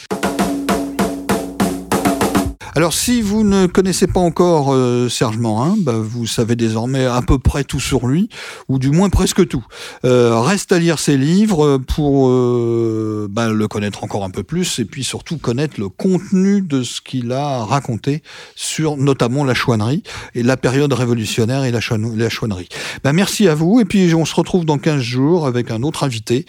Alors, 2.78 2.92
si 2.92 3.22
vous 3.22 3.46
ne 3.46 3.68
connaissez 3.68 4.06
pas 4.06 4.20
encore 4.20 4.74
euh, 4.74 5.08
Serge 5.08 5.38
Morin, 5.38 5.76
bah, 5.80 5.96
vous 5.98 6.28
savez 6.28 6.58
désormais 6.58 7.06
à 7.06 7.22
peu 7.22 7.40
près 7.40 7.64
tout 7.64 7.80
sur 7.80 8.06
lui, 8.06 8.28
ou 8.68 8.80
du 8.80 8.92
moins 8.92 9.10
presque 9.10 9.48
tout. 9.48 9.66
Euh, 10.04 10.42
reste 10.42 10.74
à 10.74 10.80
lire 10.80 11.00
ses 11.00 11.16
livres 11.16 11.78
pour 11.78 12.28
euh, 12.28 13.28
bah, 13.30 13.48
le 13.48 13.68
connaître 13.70 14.04
encore 14.04 14.26
un 14.26 14.30
peu 14.30 14.44
plus 14.44 14.80
et 14.80 14.84
puis 14.84 15.06
surtout 15.06 15.38
connaître 15.38 15.80
le 15.80 15.88
contenu 15.88 16.62
de 16.62 16.84
ce 16.84 17.00
qu'il 17.00 17.32
a 17.32 17.64
raconté 17.64 18.22
sur 18.56 18.98
notamment 18.98 19.46
la 19.46 19.54
chouannerie 19.54 20.04
et 20.34 20.44
la 20.44 20.58
période 20.58 20.92
révolutionnaire 20.92 21.64
et 21.64 21.72
la, 21.72 21.80
chouannerie. 21.80 22.68
Bah, 23.06 23.14
merci 23.14 23.48
à 23.48 23.56
vous 23.56 23.80
et 23.80 23.86
puis 23.86 24.14
on 24.16 24.26
se 24.26 24.36
retrouve 24.36 24.66
dans 24.66 24.80
15 24.80 25.00
jours 25.02 25.48
avec 25.48 25.72
un 25.72 25.82
autre 25.82 26.04
invité. 26.04 26.46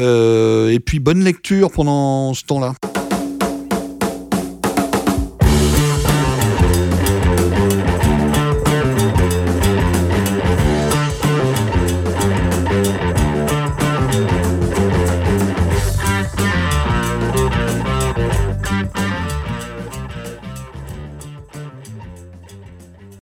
Euh, 0.00 0.70
et 0.70 0.80
puis 0.80 0.98
bonne 0.98 1.22
lecture 1.22 1.70
pendant 1.70 2.34
ce 2.34 2.42
temps-là. 2.46 2.74